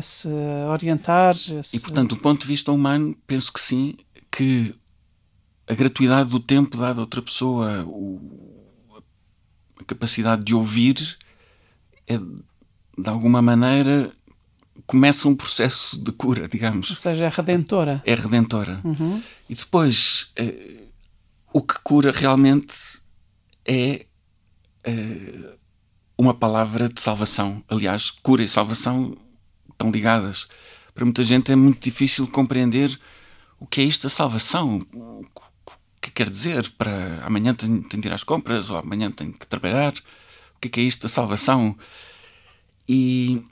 se 0.00 0.28
orientar. 0.70 1.36
E, 1.74 1.80
portanto, 1.80 2.10
do 2.10 2.20
ponto 2.20 2.42
de 2.42 2.46
vista 2.46 2.70
humano, 2.70 3.16
penso 3.26 3.52
que 3.52 3.60
sim, 3.60 3.96
que 4.30 4.76
a 5.66 5.74
gratuidade 5.74 6.30
do 6.30 6.38
tempo 6.38 6.76
dado 6.76 7.00
a 7.00 7.00
outra 7.00 7.20
pessoa, 7.20 7.84
o, 7.84 9.00
a 9.80 9.84
capacidade 9.84 10.44
de 10.44 10.54
ouvir, 10.54 11.18
é, 12.06 12.16
de 12.96 13.08
alguma 13.08 13.42
maneira 13.42 14.12
começa 14.86 15.28
um 15.28 15.34
processo 15.34 15.98
de 16.02 16.12
cura, 16.12 16.48
digamos. 16.48 16.90
Ou 16.90 16.96
seja, 16.96 17.24
é 17.24 17.28
redentora. 17.28 18.02
É 18.04 18.14
redentora. 18.14 18.80
Uhum. 18.84 19.22
E 19.48 19.54
depois, 19.54 20.30
é, 20.36 20.84
o 21.52 21.62
que 21.62 21.74
cura 21.82 22.12
realmente 22.12 22.74
é, 23.64 24.06
é, 24.84 25.56
uma 26.16 26.34
palavra 26.34 26.88
de 26.88 27.00
salvação. 27.00 27.62
Aliás, 27.68 28.10
cura 28.10 28.44
e 28.44 28.48
salvação 28.48 29.16
estão 29.70 29.90
ligadas. 29.90 30.46
Para 30.94 31.04
muita 31.04 31.24
gente 31.24 31.50
é 31.50 31.56
muito 31.56 31.82
difícil 31.82 32.26
compreender 32.26 32.98
o 33.58 33.66
que 33.66 33.80
é 33.80 33.84
isto 33.84 34.04
da 34.04 34.10
salvação 34.10 34.86
que 36.06 36.10
quer 36.10 36.30
dizer 36.30 36.70
para 36.78 37.24
amanhã 37.24 37.54
tenho, 37.54 37.82
tenho 37.82 38.00
de 38.00 38.08
ir 38.08 38.12
às 38.12 38.22
compras 38.22 38.70
ou 38.70 38.78
amanhã 38.78 39.10
tenho 39.10 39.32
que 39.32 39.46
trabalhar. 39.46 39.92
O 40.56 40.60
que 40.60 40.68
é, 40.68 40.70
que 40.70 40.80
é 40.80 40.82
isto 40.84 41.02
da 41.02 41.08
salvação? 41.08 41.76
E 42.88 43.42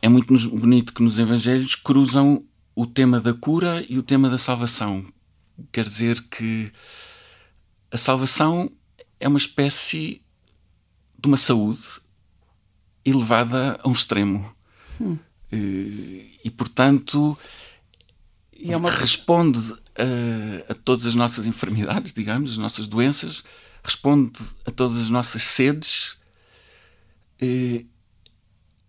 é 0.00 0.08
muito 0.08 0.32
bonito 0.50 0.92
que 0.94 1.02
nos 1.02 1.18
Evangelhos 1.18 1.74
cruzam 1.74 2.44
o 2.74 2.86
tema 2.86 3.20
da 3.20 3.34
cura 3.34 3.84
e 3.88 3.98
o 3.98 4.02
tema 4.02 4.30
da 4.30 4.38
salvação. 4.38 5.04
Quer 5.70 5.84
dizer 5.84 6.22
que 6.28 6.72
a 7.90 7.98
salvação 7.98 8.72
é 9.20 9.28
uma 9.28 9.38
espécie 9.38 10.22
de 11.18 11.28
uma 11.28 11.36
saúde 11.36 11.86
elevada 13.04 13.78
a 13.82 13.88
um 13.88 13.92
extremo. 13.92 14.54
Hum. 15.00 15.18
E, 15.52 16.40
e, 16.42 16.50
portanto, 16.50 17.38
e 18.52 18.72
é 18.72 18.76
uma... 18.76 18.90
responde 18.90 19.74
a, 19.96 20.72
a, 20.72 20.74
todas 20.74 21.04
as 21.04 21.14
nossas 21.14 21.46
enfermidades, 21.46 22.12
digamos, 22.12 22.52
as 22.52 22.58
nossas 22.58 22.88
doenças, 22.88 23.44
responde 23.84 24.38
a 24.64 24.70
todas 24.70 24.98
as 24.98 25.10
nossas 25.10 25.42
sedes 25.42 26.16
e, 27.40 27.86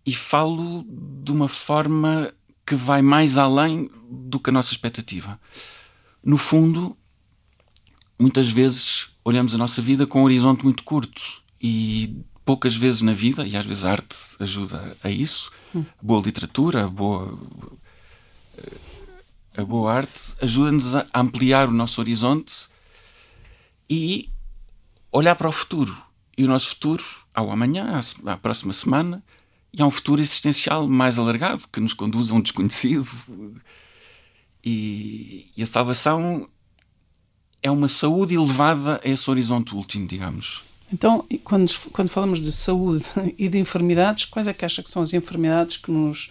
e 0.06 0.14
falo 0.14 0.84
de 1.22 1.32
uma 1.32 1.48
forma 1.48 2.32
que 2.66 2.74
vai 2.74 3.02
mais 3.02 3.36
além 3.38 3.90
do 4.10 4.38
que 4.38 4.50
a 4.50 4.52
nossa 4.52 4.72
expectativa. 4.72 5.40
No 6.22 6.36
fundo, 6.38 6.96
muitas 8.18 8.48
vezes 8.48 9.10
olhamos 9.24 9.54
a 9.54 9.58
nossa 9.58 9.80
vida 9.82 10.06
com 10.06 10.20
um 10.20 10.24
horizonte 10.24 10.64
muito 10.64 10.82
curto 10.82 11.42
e 11.60 12.16
poucas 12.44 12.76
vezes 12.76 13.00
na 13.00 13.14
vida, 13.14 13.46
e 13.46 13.56
às 13.56 13.64
vezes 13.64 13.84
a 13.84 13.92
arte 13.92 14.16
ajuda 14.38 14.96
a 15.02 15.10
isso, 15.10 15.50
hum. 15.74 15.84
boa 16.02 16.22
literatura, 16.22 16.86
boa 16.88 17.38
a 19.56 19.64
boa 19.64 19.92
arte 19.92 20.34
ajuda-nos 20.42 20.94
a 20.96 21.06
ampliar 21.14 21.68
o 21.68 21.72
nosso 21.72 22.00
horizonte 22.00 22.68
e 23.88 24.28
olhar 25.12 25.36
para 25.36 25.48
o 25.48 25.52
futuro. 25.52 25.96
E 26.36 26.44
o 26.44 26.48
nosso 26.48 26.70
futuro, 26.70 27.04
ao 27.32 27.50
amanhã, 27.52 28.00
à 28.26 28.36
próxima 28.36 28.72
semana, 28.72 29.22
e 29.76 29.82
há 29.82 29.86
um 29.86 29.90
futuro 29.90 30.22
existencial 30.22 30.86
mais 30.86 31.18
alargado 31.18 31.62
que 31.72 31.80
nos 31.80 31.92
conduz 31.92 32.30
a 32.30 32.34
um 32.34 32.40
desconhecido. 32.40 33.08
E, 34.62 35.50
e 35.56 35.62
a 35.62 35.66
salvação 35.66 36.48
é 37.62 37.70
uma 37.70 37.88
saúde 37.88 38.34
elevada 38.34 39.00
a 39.04 39.08
esse 39.08 39.28
horizonte 39.28 39.74
último, 39.74 40.06
digamos. 40.06 40.62
Então, 40.92 41.26
quando, 41.42 41.72
quando 41.90 42.08
falamos 42.08 42.40
de 42.40 42.52
saúde 42.52 43.04
e 43.36 43.48
de 43.48 43.58
enfermidades, 43.58 44.26
quais 44.26 44.46
é 44.46 44.52
que 44.52 44.64
acha 44.64 44.82
que 44.82 44.90
são 44.90 45.02
as 45.02 45.12
enfermidades 45.12 45.76
que 45.76 45.90
nos 45.90 46.30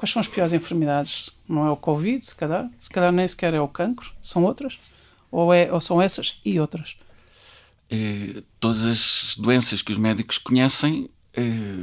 Quais 0.00 0.12
são 0.12 0.20
as 0.20 0.28
piores 0.28 0.54
enfermidades? 0.54 1.38
Não 1.46 1.66
é 1.66 1.70
o 1.70 1.76
Covid, 1.76 2.24
se 2.24 2.34
calhar? 2.34 2.70
Se 2.78 2.88
calhar 2.88 3.12
nem 3.12 3.28
sequer 3.28 3.52
é 3.52 3.60
o 3.60 3.68
cancro? 3.68 4.10
São 4.22 4.42
outras? 4.44 4.78
Ou, 5.30 5.52
é, 5.52 5.70
ou 5.70 5.78
são 5.78 6.00
essas 6.00 6.40
e 6.42 6.58
outras? 6.58 6.96
É, 7.90 8.42
todas 8.58 8.86
as 8.86 9.36
doenças 9.36 9.82
que 9.82 9.92
os 9.92 9.98
médicos 9.98 10.38
conhecem 10.38 11.10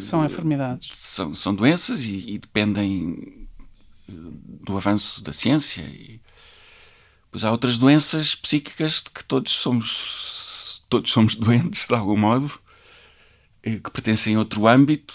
são 0.01 0.25
enfermidades. 0.25 0.89
São, 0.93 1.33
são 1.33 1.55
doenças 1.55 2.03
e, 2.03 2.33
e, 2.33 2.37
dependem 2.37 3.47
eh, 4.09 4.13
do 4.63 4.75
avanço 4.75 5.23
da 5.23 5.31
ciência. 5.31 5.81
E, 5.83 6.21
pois 7.31 7.43
há 7.43 7.51
outras 7.51 7.77
doenças 7.77 8.35
psíquicas 8.35 9.03
de 9.03 9.09
que 9.11 9.23
todos 9.23 9.51
somos, 9.51 10.83
todos 10.89 11.11
somos 11.11 11.35
doentes, 11.37 11.87
de 11.87 11.93
algum 11.93 12.17
modo, 12.17 12.59
que 13.63 13.91
pertencem 13.91 14.35
a 14.35 14.39
outro 14.39 14.67
âmbito 14.67 15.13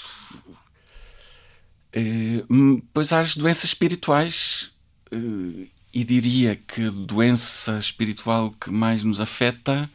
Uh, 1.94 2.82
pois 2.94 3.12
há 3.12 3.20
as 3.20 3.36
doenças 3.36 3.64
espirituais, 3.64 4.72
e 5.92 6.04
diria 6.04 6.56
que 6.56 6.86
a 6.86 6.90
doença 6.90 7.78
espiritual 7.78 8.50
que 8.52 8.70
mais 8.70 9.04
nos 9.04 9.20
afeta 9.20 9.90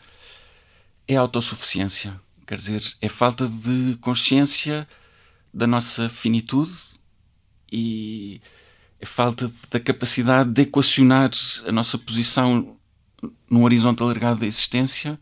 é 1.07 1.17
a 1.17 1.21
autossuficiência. 1.21 2.19
Quer 2.47 2.55
dizer, 2.55 2.95
é 3.01 3.09
falta 3.09 3.45
de 3.45 3.97
consciência 3.99 4.87
da 5.53 5.67
nossa 5.67 6.07
finitude 6.07 6.71
e 7.69 8.39
é 9.01 9.05
falta 9.05 9.51
da 9.69 9.81
capacidade 9.81 10.49
de 10.51 10.61
equacionar 10.61 11.29
a 11.67 11.71
nossa 11.73 11.97
posição 11.97 12.77
num 13.49 13.63
horizonte 13.63 14.01
alargado 14.01 14.39
da 14.39 14.45
existência 14.45 15.19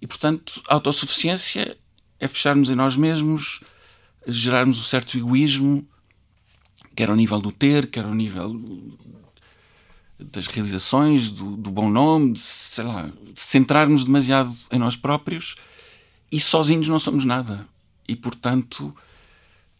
e, 0.00 0.06
portanto, 0.06 0.62
a 0.66 0.72
autossuficiência 0.74 1.76
é 2.18 2.26
fecharmos 2.26 2.70
em 2.70 2.74
nós 2.74 2.96
mesmos, 2.96 3.60
gerarmos 4.26 4.78
um 4.78 4.82
certo 4.82 5.18
egoísmo 5.18 5.86
quer 6.96 7.10
ao 7.10 7.16
nível 7.16 7.40
do 7.42 7.52
ter, 7.52 7.88
quer 7.88 8.06
ao 8.06 8.14
nível 8.14 8.58
das 10.18 10.46
realizações, 10.46 11.30
do, 11.30 11.58
do 11.58 11.70
bom 11.70 11.90
nome, 11.90 12.32
de, 12.32 12.38
sei 12.38 12.84
lá, 12.84 13.10
de 13.34 13.38
centrarmos 13.38 14.06
demasiado 14.06 14.54
em 14.72 14.78
nós 14.78 14.96
próprios 14.96 15.56
e 16.34 16.40
sozinhos 16.40 16.88
não 16.88 16.98
somos 16.98 17.24
nada. 17.24 17.66
E, 18.08 18.16
portanto, 18.16 18.94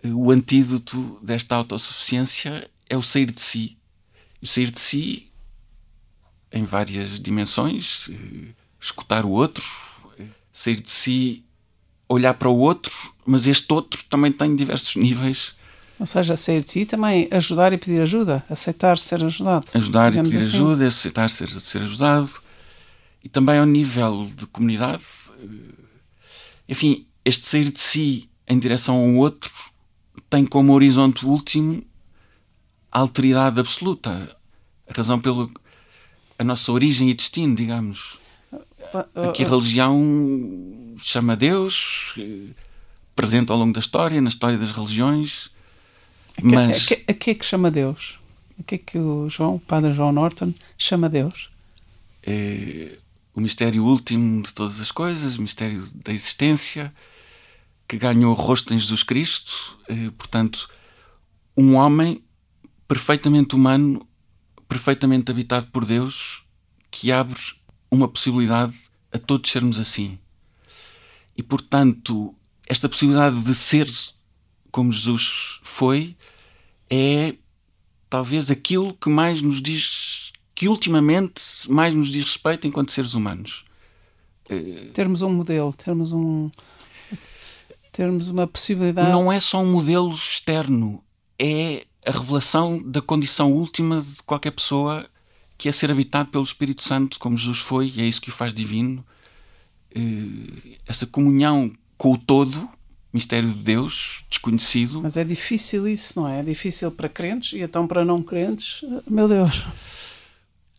o 0.04 0.30
antídoto 0.30 1.18
desta 1.22 1.56
autossuficiência 1.56 2.70
é 2.88 2.96
o 2.96 3.02
sair 3.02 3.30
de 3.30 3.40
si. 3.40 3.76
O 4.42 4.46
sair 4.46 4.70
de 4.70 4.78
si 4.78 5.30
em 6.52 6.64
várias 6.64 7.18
dimensões, 7.18 8.08
escutar 8.80 9.24
o 9.24 9.30
outro, 9.30 9.64
sair 10.52 10.80
de 10.80 10.90
si, 10.90 11.44
olhar 12.08 12.34
para 12.34 12.48
o 12.48 12.56
outro, 12.56 12.92
mas 13.26 13.46
este 13.46 13.72
outro 13.72 14.04
também 14.04 14.30
tem 14.30 14.54
diversos 14.54 14.94
níveis 14.94 15.54
ou 15.98 16.06
seja, 16.06 16.36
sair 16.36 16.62
de 16.62 16.70
si 16.70 16.84
também 16.84 17.28
ajudar 17.30 17.72
e 17.72 17.78
pedir 17.78 18.02
ajuda, 18.02 18.44
aceitar 18.50 18.98
ser 18.98 19.24
ajudado. 19.24 19.66
Ajudar 19.74 20.12
e 20.12 20.22
pedir 20.22 20.38
assim. 20.38 20.48
ajuda, 20.48 20.86
aceitar 20.86 21.30
ser, 21.30 21.48
ser 21.60 21.82
ajudado. 21.82 22.30
E 23.22 23.28
também 23.28 23.58
ao 23.58 23.64
nível 23.64 24.28
de 24.36 24.44
comunidade. 24.46 25.02
Enfim, 26.68 27.06
este 27.24 27.46
sair 27.46 27.70
de 27.70 27.80
si 27.80 28.28
em 28.46 28.58
direção 28.58 28.96
ao 28.96 29.14
outro 29.16 29.52
tem 30.28 30.44
como 30.44 30.72
horizonte 30.72 31.24
último 31.24 31.82
a 32.90 33.00
alteridade 33.00 33.58
absoluta. 33.58 34.36
a 34.88 34.92
razão 34.92 35.18
pelo 35.18 35.50
a 36.38 36.44
nossa 36.44 36.72
origem 36.72 37.10
e 37.10 37.14
destino, 37.14 37.54
digamos. 37.54 38.18
Aqui 39.14 39.44
a 39.44 39.48
religião 39.48 40.94
chama 40.98 41.36
Deus, 41.36 42.14
presente 43.14 43.50
ao 43.50 43.58
longo 43.58 43.72
da 43.72 43.80
história, 43.80 44.20
na 44.20 44.28
história 44.28 44.58
das 44.58 44.72
religiões. 44.72 45.50
Mas... 46.42 46.84
a, 46.84 46.88
que, 46.88 47.04
a 47.08 47.14
que 47.14 47.30
é 47.30 47.34
que 47.34 47.44
chama 47.44 47.70
Deus? 47.70 48.18
A 48.58 48.62
que 48.64 48.74
é 48.74 48.78
que 48.78 48.98
o 48.98 49.28
João, 49.28 49.56
o 49.56 49.60
padre 49.60 49.92
João 49.92 50.12
Norton, 50.12 50.52
chama 50.76 51.08
Deus? 51.08 51.50
É 52.22 52.98
o 53.34 53.40
mistério 53.40 53.84
último 53.84 54.42
de 54.42 54.54
todas 54.54 54.80
as 54.80 54.92
coisas, 54.92 55.36
o 55.36 55.42
mistério 55.42 55.86
da 56.04 56.12
existência, 56.12 56.94
que 57.88 57.96
ganhou 57.96 58.34
rosto 58.34 58.72
em 58.72 58.78
Jesus 58.78 59.02
Cristo. 59.02 59.78
É, 59.88 60.10
portanto, 60.10 60.68
um 61.56 61.74
homem 61.74 62.22
perfeitamente 62.86 63.54
humano, 63.54 64.06
perfeitamente 64.68 65.30
habitado 65.30 65.66
por 65.66 65.84
Deus, 65.84 66.44
que 66.90 67.10
abre 67.10 67.40
uma 67.90 68.08
possibilidade 68.08 68.74
a 69.12 69.18
todos 69.18 69.50
sermos 69.50 69.78
assim. 69.78 70.18
E, 71.36 71.42
portanto, 71.42 72.34
esta 72.66 72.88
possibilidade 72.88 73.40
de 73.40 73.54
ser 73.54 73.92
como 74.70 74.92
Jesus 74.92 75.60
foi 75.62 76.16
é 76.88 77.34
talvez 78.08 78.50
aquilo 78.50 78.94
que 78.94 79.08
mais 79.08 79.42
nos 79.42 79.60
diz, 79.60 80.32
que 80.54 80.68
ultimamente 80.68 81.42
mais 81.68 81.94
nos 81.94 82.08
diz 82.08 82.24
respeito 82.24 82.66
enquanto 82.66 82.92
seres 82.92 83.14
humanos. 83.14 83.64
Termos 84.92 85.22
um 85.22 85.30
modelo, 85.30 85.72
termos 85.72 86.12
um. 86.12 86.50
termos 87.90 88.28
uma 88.28 88.46
possibilidade. 88.46 89.10
Não 89.10 89.32
é 89.32 89.40
só 89.40 89.60
um 89.60 89.72
modelo 89.72 90.10
externo, 90.10 91.02
é 91.38 91.86
a 92.06 92.10
revelação 92.10 92.82
da 92.82 93.00
condição 93.00 93.52
última 93.52 94.02
de 94.02 94.22
qualquer 94.24 94.50
pessoa 94.50 95.06
que 95.56 95.68
é 95.68 95.72
ser 95.72 95.90
habitado 95.90 96.30
pelo 96.30 96.44
Espírito 96.44 96.82
Santo, 96.82 97.18
como 97.18 97.36
Jesus 97.38 97.58
foi, 97.58 97.92
e 97.96 98.02
é 98.02 98.04
isso 98.04 98.20
que 98.20 98.28
o 98.28 98.32
faz 98.32 98.52
divino. 98.52 99.04
Eh, 99.94 100.78
essa 100.86 101.06
comunhão 101.06 101.72
com 101.96 102.12
o 102.12 102.18
todo, 102.18 102.68
mistério 103.12 103.48
de 103.48 103.60
Deus, 103.60 104.24
desconhecido. 104.28 105.00
Mas 105.02 105.16
é 105.16 105.24
difícil 105.24 105.86
isso, 105.86 106.20
não 106.20 106.28
é? 106.28 106.40
É 106.40 106.42
difícil 106.42 106.90
para 106.90 107.08
crentes 107.08 107.52
e 107.52 107.62
então 107.62 107.86
para 107.86 108.04
não 108.04 108.20
crentes, 108.22 108.82
meu 109.08 109.28
Deus. 109.28 109.64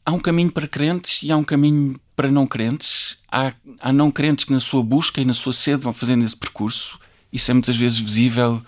Há 0.05 0.11
um 0.11 0.19
caminho 0.19 0.51
para 0.51 0.67
crentes 0.67 1.23
e 1.23 1.31
há 1.31 1.37
um 1.37 1.43
caminho 1.43 1.99
para 2.15 2.29
não 2.29 2.45
crentes. 2.45 3.17
Há, 3.31 3.53
há 3.79 3.91
não 3.91 4.11
crentes 4.11 4.45
que 4.45 4.53
na 4.53 4.59
sua 4.59 4.83
busca 4.83 5.19
e 5.19 5.25
na 5.25 5.33
sua 5.33 5.51
sede 5.51 5.83
vão 5.83 5.93
fazendo 5.93 6.23
esse 6.23 6.35
percurso. 6.35 6.99
Isso 7.33 7.49
é 7.49 7.53
muitas 7.53 7.75
vezes 7.75 7.97
visível 7.97 8.61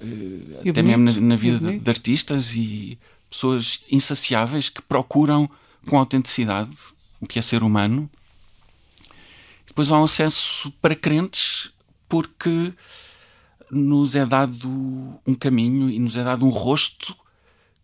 uh, 0.00 0.60
até 0.60 0.82
bonito, 0.82 0.98
mesmo 0.98 1.20
na, 1.20 1.28
na 1.28 1.36
vida 1.36 1.58
de, 1.58 1.78
de 1.78 1.90
artistas 1.90 2.54
e 2.54 2.98
pessoas 3.30 3.80
insaciáveis 3.90 4.68
que 4.68 4.80
procuram 4.80 5.50
com 5.86 5.98
autenticidade 5.98 6.72
o 7.20 7.26
que 7.26 7.38
é 7.38 7.42
ser 7.42 7.62
humano. 7.62 8.08
Depois 9.66 9.90
há 9.90 9.98
um 9.98 10.04
acesso 10.04 10.70
para 10.80 10.94
crentes 10.94 11.70
porque 12.08 12.72
nos 13.70 14.14
é 14.14 14.24
dado 14.24 14.68
um 15.26 15.34
caminho 15.34 15.90
e 15.90 15.98
nos 15.98 16.16
é 16.16 16.22
dado 16.22 16.46
um 16.46 16.50
rosto 16.50 17.16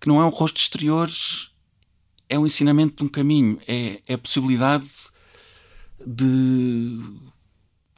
que 0.01 0.09
não 0.09 0.20
é 0.20 0.24
um 0.24 0.31
rosto 0.31 0.59
exterior, 0.59 1.11
é 2.31 2.39
o 2.39 2.43
um 2.43 2.47
ensinamento 2.47 2.97
de 2.97 3.05
um 3.05 3.09
caminho, 3.09 3.61
é, 3.66 4.01
é 4.07 4.14
a 4.14 4.18
possibilidade 4.18 4.89
de 6.07 6.99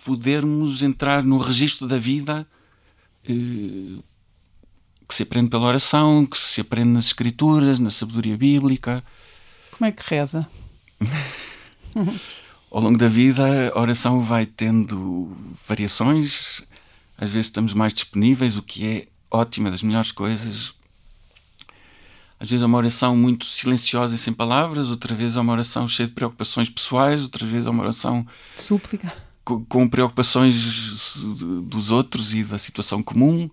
podermos 0.05 0.83
entrar 0.83 1.23
no 1.23 1.39
registro 1.39 1.87
da 1.87 1.99
vida 1.99 2.47
eh, 3.29 4.03
que 5.07 5.15
se 5.15 5.23
aprende 5.23 5.51
pela 5.51 5.67
oração, 5.67 6.27
que 6.27 6.37
se 6.37 6.61
aprende 6.63 6.89
nas 6.89 7.07
escrituras, 7.07 7.79
na 7.79 7.91
sabedoria 7.91 8.37
bíblica. 8.37 9.05
Como 9.71 9.87
é 9.87 9.93
que 9.93 10.03
reza? 10.03 10.49
Ao 12.71 12.81
longo 12.81 12.97
da 12.97 13.09
vida, 13.09 13.71
a 13.75 13.79
oração 13.79 14.23
vai 14.23 14.47
tendo 14.47 15.37
variações. 15.69 16.63
Às 17.19 17.29
vezes 17.29 17.47
estamos 17.47 17.75
mais 17.75 17.93
disponíveis, 17.93 18.57
o 18.57 18.63
que 18.63 18.87
é 18.87 19.09
ótimo, 19.31 19.69
é 19.69 19.71
das 19.71 19.83
melhores 19.83 20.11
coisas. 20.11 20.75
Às 22.43 22.51
vezes 22.51 22.61
é 22.61 22.67
uma 22.67 22.79
oração 22.79 23.17
muito 23.17 23.47
silenciosa 23.47 24.17
e 24.17 24.19
sem 24.19 24.33
palavras, 24.33 24.91
outra 24.91 25.15
vez 25.15 25.37
é 25.37 25.41
uma 25.41 25.53
oração 25.53 25.87
cheia 25.87 26.09
de 26.09 26.13
preocupações 26.13 26.69
pessoais, 26.69 27.23
outra 27.23 27.47
vez 27.47 27.65
é 27.65 27.71
uma 27.71 27.85
oração. 27.85 28.27
Súplica. 28.57 29.15
Com, 29.45 29.65
com 29.65 29.89
preocupações 29.89 31.15
dos 31.63 31.93
outros 31.93 32.35
e 32.35 32.43
da 32.43 32.59
situação 32.59 33.01
comum. 33.01 33.49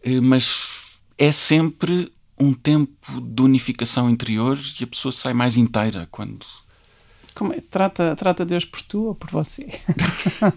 Eh, 0.00 0.20
mas 0.20 1.00
é 1.18 1.32
sempre 1.32 2.12
um 2.38 2.54
tempo 2.54 3.20
de 3.20 3.42
unificação 3.42 4.08
interior 4.08 4.56
e 4.80 4.84
a 4.84 4.86
pessoa 4.86 5.10
sai 5.10 5.34
mais 5.34 5.56
inteira 5.56 6.06
quando. 6.08 6.46
Como 7.34 7.52
é? 7.52 7.60
Trata, 7.60 8.14
trata 8.14 8.46
Deus 8.46 8.64
por 8.64 8.80
tu 8.82 9.06
ou 9.06 9.14
por 9.16 9.28
você? 9.28 9.66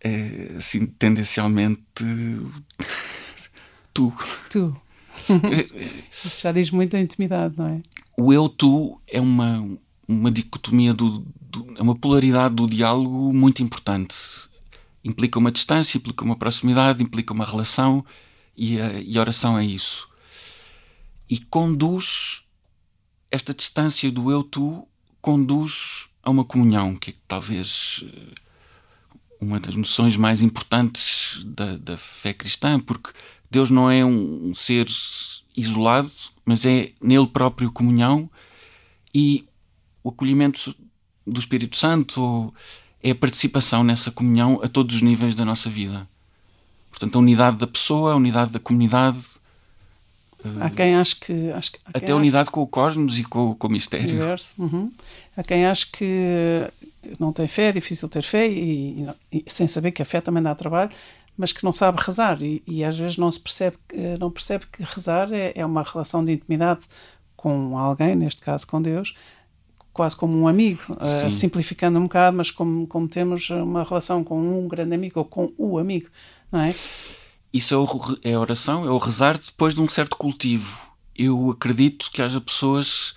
é, 0.00 0.54
assim, 0.56 0.86
tendencialmente. 0.86 1.82
tu. 3.92 4.14
Tu. 4.48 4.80
Isso 6.24 6.42
já 6.42 6.52
diz 6.52 6.70
muito 6.70 6.92
da 6.92 7.00
intimidade, 7.00 7.54
não 7.56 7.66
é? 7.66 7.80
O 8.16 8.32
eu-tu 8.32 9.00
é 9.06 9.20
uma, 9.20 9.68
uma 10.06 10.30
dicotomia, 10.30 10.92
do, 10.92 11.24
do, 11.40 11.74
é 11.76 11.82
uma 11.82 11.94
polaridade 11.94 12.54
do 12.54 12.66
diálogo 12.66 13.32
muito 13.32 13.62
importante 13.62 14.14
implica 15.08 15.38
uma 15.38 15.50
distância, 15.50 15.98
implica 15.98 16.24
uma 16.24 16.36
proximidade, 16.36 17.02
implica 17.02 17.32
uma 17.32 17.44
relação 17.44 18.04
e 18.56 18.80
a, 18.80 19.00
e 19.00 19.16
a 19.16 19.20
oração 19.20 19.58
é 19.58 19.64
isso. 19.64 20.08
E 21.28 21.38
conduz 21.38 22.42
esta 23.30 23.54
distância 23.54 24.10
do 24.10 24.30
eu-tu 24.30 24.86
conduz 25.20 26.08
a 26.22 26.30
uma 26.30 26.44
comunhão, 26.44 26.94
que 26.94 27.10
é 27.10 27.14
talvez 27.26 28.04
eh, 28.04 28.34
uma 29.40 29.60
das 29.60 29.74
noções 29.74 30.16
mais 30.16 30.40
importantes 30.40 31.42
da, 31.44 31.76
da 31.76 31.96
fé 31.98 32.32
cristã, 32.32 32.80
porque 32.80 33.10
Deus 33.50 33.70
não 33.70 33.90
é 33.90 34.04
um, 34.04 34.48
um, 34.48 34.54
ser 34.54 34.86
isolado, 35.56 36.10
mas 36.44 36.64
é 36.66 36.92
nele 37.00 37.26
próprio 37.26 37.72
comunhão 37.72 38.30
e 39.14 39.46
o 40.02 40.10
acolhimento 40.10 40.74
do 41.26 41.38
Espírito 41.38 41.76
Santo 41.76 42.52
é 43.02 43.10
a 43.10 43.14
participação 43.14 43.82
nessa 43.82 44.10
comunhão 44.10 44.60
a 44.62 44.68
todos 44.68 44.96
os 44.96 45.02
níveis 45.02 45.34
da 45.34 45.44
nossa 45.44 45.70
vida. 45.70 46.06
Portanto, 46.90 47.16
a 47.16 47.18
unidade 47.18 47.56
da 47.58 47.66
pessoa, 47.66 48.12
a 48.12 48.16
unidade 48.16 48.50
da 48.50 48.58
comunidade. 48.58 49.18
Há 50.60 50.70
quem 50.70 50.94
ache 50.94 51.16
que. 51.16 51.50
Acho 51.52 51.72
que 51.72 51.78
até 51.84 52.12
a 52.12 52.16
unidade 52.16 52.50
com 52.50 52.62
o 52.62 52.66
cosmos 52.66 53.18
e 53.18 53.24
com, 53.24 53.54
com 53.54 53.66
o 53.66 53.70
mistério. 53.70 54.08
Universo. 54.08 54.54
Uhum. 54.58 54.92
Há 55.36 55.42
quem 55.42 55.66
ache 55.66 55.86
que 55.86 56.70
não 57.18 57.32
tem 57.32 57.46
fé, 57.46 57.68
é 57.68 57.72
difícil 57.72 58.08
ter 58.08 58.22
fé, 58.22 58.48
e, 58.48 59.06
e, 59.32 59.38
e, 59.38 59.44
sem 59.46 59.66
saber 59.66 59.92
que 59.92 60.02
a 60.02 60.04
fé 60.04 60.20
também 60.20 60.42
dá 60.42 60.54
trabalho, 60.54 60.90
mas 61.38 61.52
que 61.52 61.64
não 61.64 61.72
sabe 61.72 62.02
rezar. 62.02 62.42
E, 62.42 62.62
e 62.66 62.84
às 62.84 62.98
vezes 62.98 63.16
não 63.16 63.30
se 63.30 63.40
percebe, 63.40 63.78
não 64.18 64.30
percebe 64.30 64.66
que 64.70 64.82
rezar 64.82 65.32
é, 65.32 65.52
é 65.54 65.64
uma 65.64 65.82
relação 65.82 66.24
de 66.24 66.32
intimidade 66.32 66.80
com 67.36 67.78
alguém, 67.78 68.16
neste 68.16 68.42
caso 68.42 68.66
com 68.66 68.82
Deus, 68.82 69.14
quase 69.92 70.16
como 70.16 70.36
um 70.36 70.48
amigo, 70.48 70.80
uh, 70.90 71.30
simplificando 71.30 71.98
um 71.98 72.02
bocado, 72.02 72.36
mas 72.36 72.50
como, 72.50 72.86
como 72.86 73.08
temos 73.08 73.48
uma 73.50 73.84
relação 73.84 74.24
com 74.24 74.40
um 74.40 74.66
grande 74.66 74.94
amigo 74.94 75.20
ou 75.20 75.24
com 75.24 75.52
o 75.56 75.78
amigo, 75.78 76.08
não 76.50 76.60
é? 76.60 76.74
Isso 77.52 77.74
é, 77.74 77.76
o, 77.76 78.18
é 78.22 78.34
a 78.34 78.40
oração, 78.40 78.84
é 78.84 78.90
o 78.90 78.98
rezar 78.98 79.38
depois 79.38 79.74
de 79.74 79.80
um 79.80 79.88
certo 79.88 80.16
cultivo. 80.16 80.92
Eu 81.16 81.50
acredito 81.50 82.10
que 82.10 82.20
haja 82.20 82.40
pessoas 82.40 83.16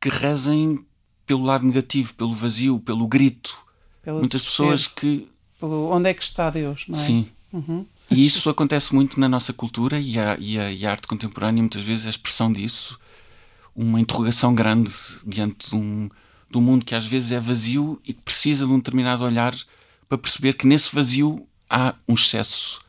que 0.00 0.08
rezem 0.08 0.84
pelo 1.24 1.44
lado 1.44 1.64
negativo, 1.64 2.14
pelo 2.14 2.34
vazio, 2.34 2.78
pelo 2.78 3.06
grito. 3.08 3.56
Pelo 4.02 4.20
Muitas 4.20 4.44
pessoas 4.44 4.86
que. 4.86 5.28
Pelo 5.58 5.90
onde 5.90 6.10
é 6.10 6.14
que 6.14 6.22
está 6.22 6.50
Deus, 6.50 6.84
não 6.88 6.98
é? 6.98 7.02
Sim. 7.02 7.28
Uhum. 7.52 7.86
E 8.10 8.26
isso 8.26 8.48
acontece 8.50 8.94
muito 8.94 9.18
na 9.18 9.28
nossa 9.28 9.52
cultura 9.52 9.98
e 9.98 10.18
a, 10.18 10.36
e 10.38 10.58
a, 10.58 10.70
e 10.70 10.86
a 10.86 10.90
arte 10.90 11.06
contemporânea 11.06 11.62
muitas 11.62 11.82
vezes 11.82 12.04
é 12.04 12.08
a 12.08 12.10
expressão 12.10 12.52
disso 12.52 12.98
uma 13.76 14.00
interrogação 14.00 14.54
grande 14.54 14.90
diante 15.24 15.68
de 15.70 15.76
um, 15.76 16.08
de 16.50 16.58
um 16.58 16.62
mundo 16.62 16.84
que 16.84 16.94
às 16.94 17.04
vezes 17.06 17.30
é 17.30 17.38
vazio 17.38 18.00
e 18.04 18.14
que 18.14 18.22
precisa 18.22 18.64
de 18.66 18.72
um 18.72 18.78
determinado 18.78 19.22
olhar 19.22 19.54
para 20.08 20.16
perceber 20.16 20.54
que 20.54 20.66
nesse 20.66 20.94
vazio 20.94 21.46
há 21.68 21.94
um 22.08 22.14
excesso 22.14 22.80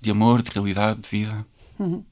de 0.00 0.10
amor, 0.10 0.42
de 0.42 0.50
realidade, 0.50 1.00
de 1.00 1.08
vida. 1.08 1.46
Uhum. 1.78 2.02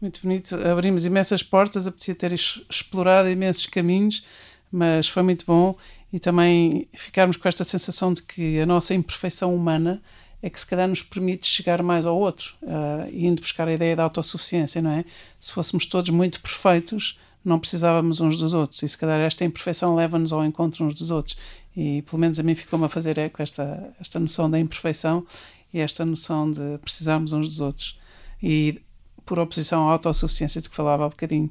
Muito 0.00 0.20
bonito. 0.22 0.56
Abrimos 0.56 1.06
imensas 1.06 1.42
portas, 1.42 1.86
apetecia 1.86 2.14
ter 2.14 2.32
explorado 2.32 3.30
imensos 3.30 3.66
caminhos, 3.66 4.24
mas 4.72 5.08
foi 5.08 5.22
muito 5.22 5.46
bom 5.46 5.76
e 6.12 6.18
também 6.18 6.88
ficarmos 6.94 7.36
com 7.36 7.46
esta 7.46 7.62
sensação 7.62 8.12
de 8.12 8.22
que 8.22 8.58
a 8.58 8.66
nossa 8.66 8.94
imperfeição 8.94 9.54
humana 9.54 10.02
é 10.42 10.50
que 10.50 10.60
se 10.60 10.66
calhar 10.66 10.86
nos 10.88 11.02
permite 11.02 11.46
chegar 11.46 11.82
mais 11.82 12.06
ao 12.06 12.16
outro, 12.16 12.54
uh, 12.62 13.10
indo 13.12 13.40
buscar 13.40 13.66
a 13.68 13.72
ideia 13.72 13.96
da 13.96 14.02
autossuficiência, 14.02 14.82
não 14.82 14.90
é? 14.90 15.04
Se 15.40 15.52
fôssemos 15.52 15.86
todos 15.86 16.10
muito 16.10 16.40
perfeitos, 16.40 17.18
não 17.44 17.58
precisávamos 17.60 18.20
uns 18.20 18.36
dos 18.36 18.54
outros 18.54 18.82
e 18.82 18.88
se 18.88 18.98
calhar 18.98 19.20
esta 19.20 19.44
imperfeição 19.44 19.94
leva-nos 19.94 20.32
ao 20.32 20.44
encontro 20.44 20.84
uns 20.84 20.94
dos 20.94 21.12
outros 21.12 21.36
e 21.76 22.02
pelo 22.02 22.18
menos 22.18 22.40
a 22.40 22.42
mim 22.42 22.56
ficou-me 22.56 22.86
a 22.86 22.88
fazer 22.88 23.18
eco 23.18 23.40
esta, 23.40 23.94
esta 24.00 24.18
noção 24.18 24.50
da 24.50 24.58
imperfeição 24.58 25.24
e 25.72 25.78
esta 25.78 26.04
noção 26.04 26.50
de 26.50 26.78
precisarmos 26.78 27.32
uns 27.32 27.48
dos 27.50 27.60
outros 27.60 27.98
e 28.42 28.80
por 29.24 29.38
oposição 29.38 29.88
à 29.88 29.92
autossuficiência 29.92 30.60
de 30.60 30.68
que 30.68 30.74
falava 30.74 31.04
há 31.04 31.08
bocadinho. 31.08 31.50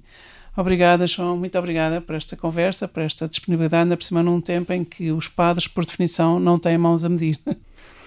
Obrigada, 0.57 1.05
João, 1.05 1.37
muito 1.37 1.57
obrigada 1.57 1.99
por 1.99 2.15
esta 2.15 2.37
conversa, 2.37 2.87
por 2.87 3.03
esta 3.03 3.27
disponibilidade, 3.27 3.83
ainda 3.83 3.97
por 3.97 4.03
cima 4.03 4.23
num 4.23 4.39
tempo 4.39 4.71
em 4.71 4.85
que 4.85 5.11
os 5.11 5.27
padres, 5.27 5.67
por 5.67 5.85
definição, 5.85 6.39
não 6.39 6.57
têm 6.57 6.77
mãos 6.77 7.03
a 7.03 7.09
medir. 7.09 7.39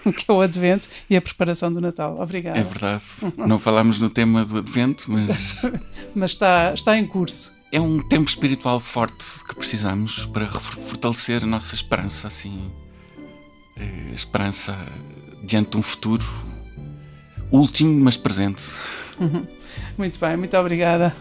que 0.15 0.25
é 0.27 0.33
o 0.33 0.41
Advento 0.41 0.87
e 1.09 1.15
a 1.15 1.21
preparação 1.21 1.71
do 1.71 1.81
Natal. 1.81 2.19
Obrigada. 2.19 2.59
É 2.59 2.63
verdade. 2.63 3.03
Não 3.37 3.59
falámos 3.59 3.99
no 3.99 4.09
tema 4.09 4.45
do 4.45 4.57
Advento, 4.57 5.05
mas. 5.07 5.61
mas 6.15 6.31
está, 6.31 6.73
está 6.73 6.97
em 6.97 7.05
curso. 7.05 7.53
É 7.71 7.79
um 7.79 7.99
tempo 8.01 8.27
espiritual 8.27 8.79
forte 8.79 9.25
que 9.47 9.55
precisamos 9.55 10.25
para 10.27 10.47
fortalecer 10.47 11.43
a 11.43 11.47
nossa 11.47 11.75
esperança, 11.75 12.27
assim. 12.27 12.71
A 13.77 14.15
esperança 14.15 14.75
diante 15.43 15.71
de 15.71 15.77
um 15.77 15.81
futuro 15.81 16.25
último, 17.51 18.03
mas 18.03 18.17
presente. 18.17 18.63
Muito 19.97 20.19
bem, 20.19 20.37
muito 20.37 20.57
obrigada. 20.57 21.15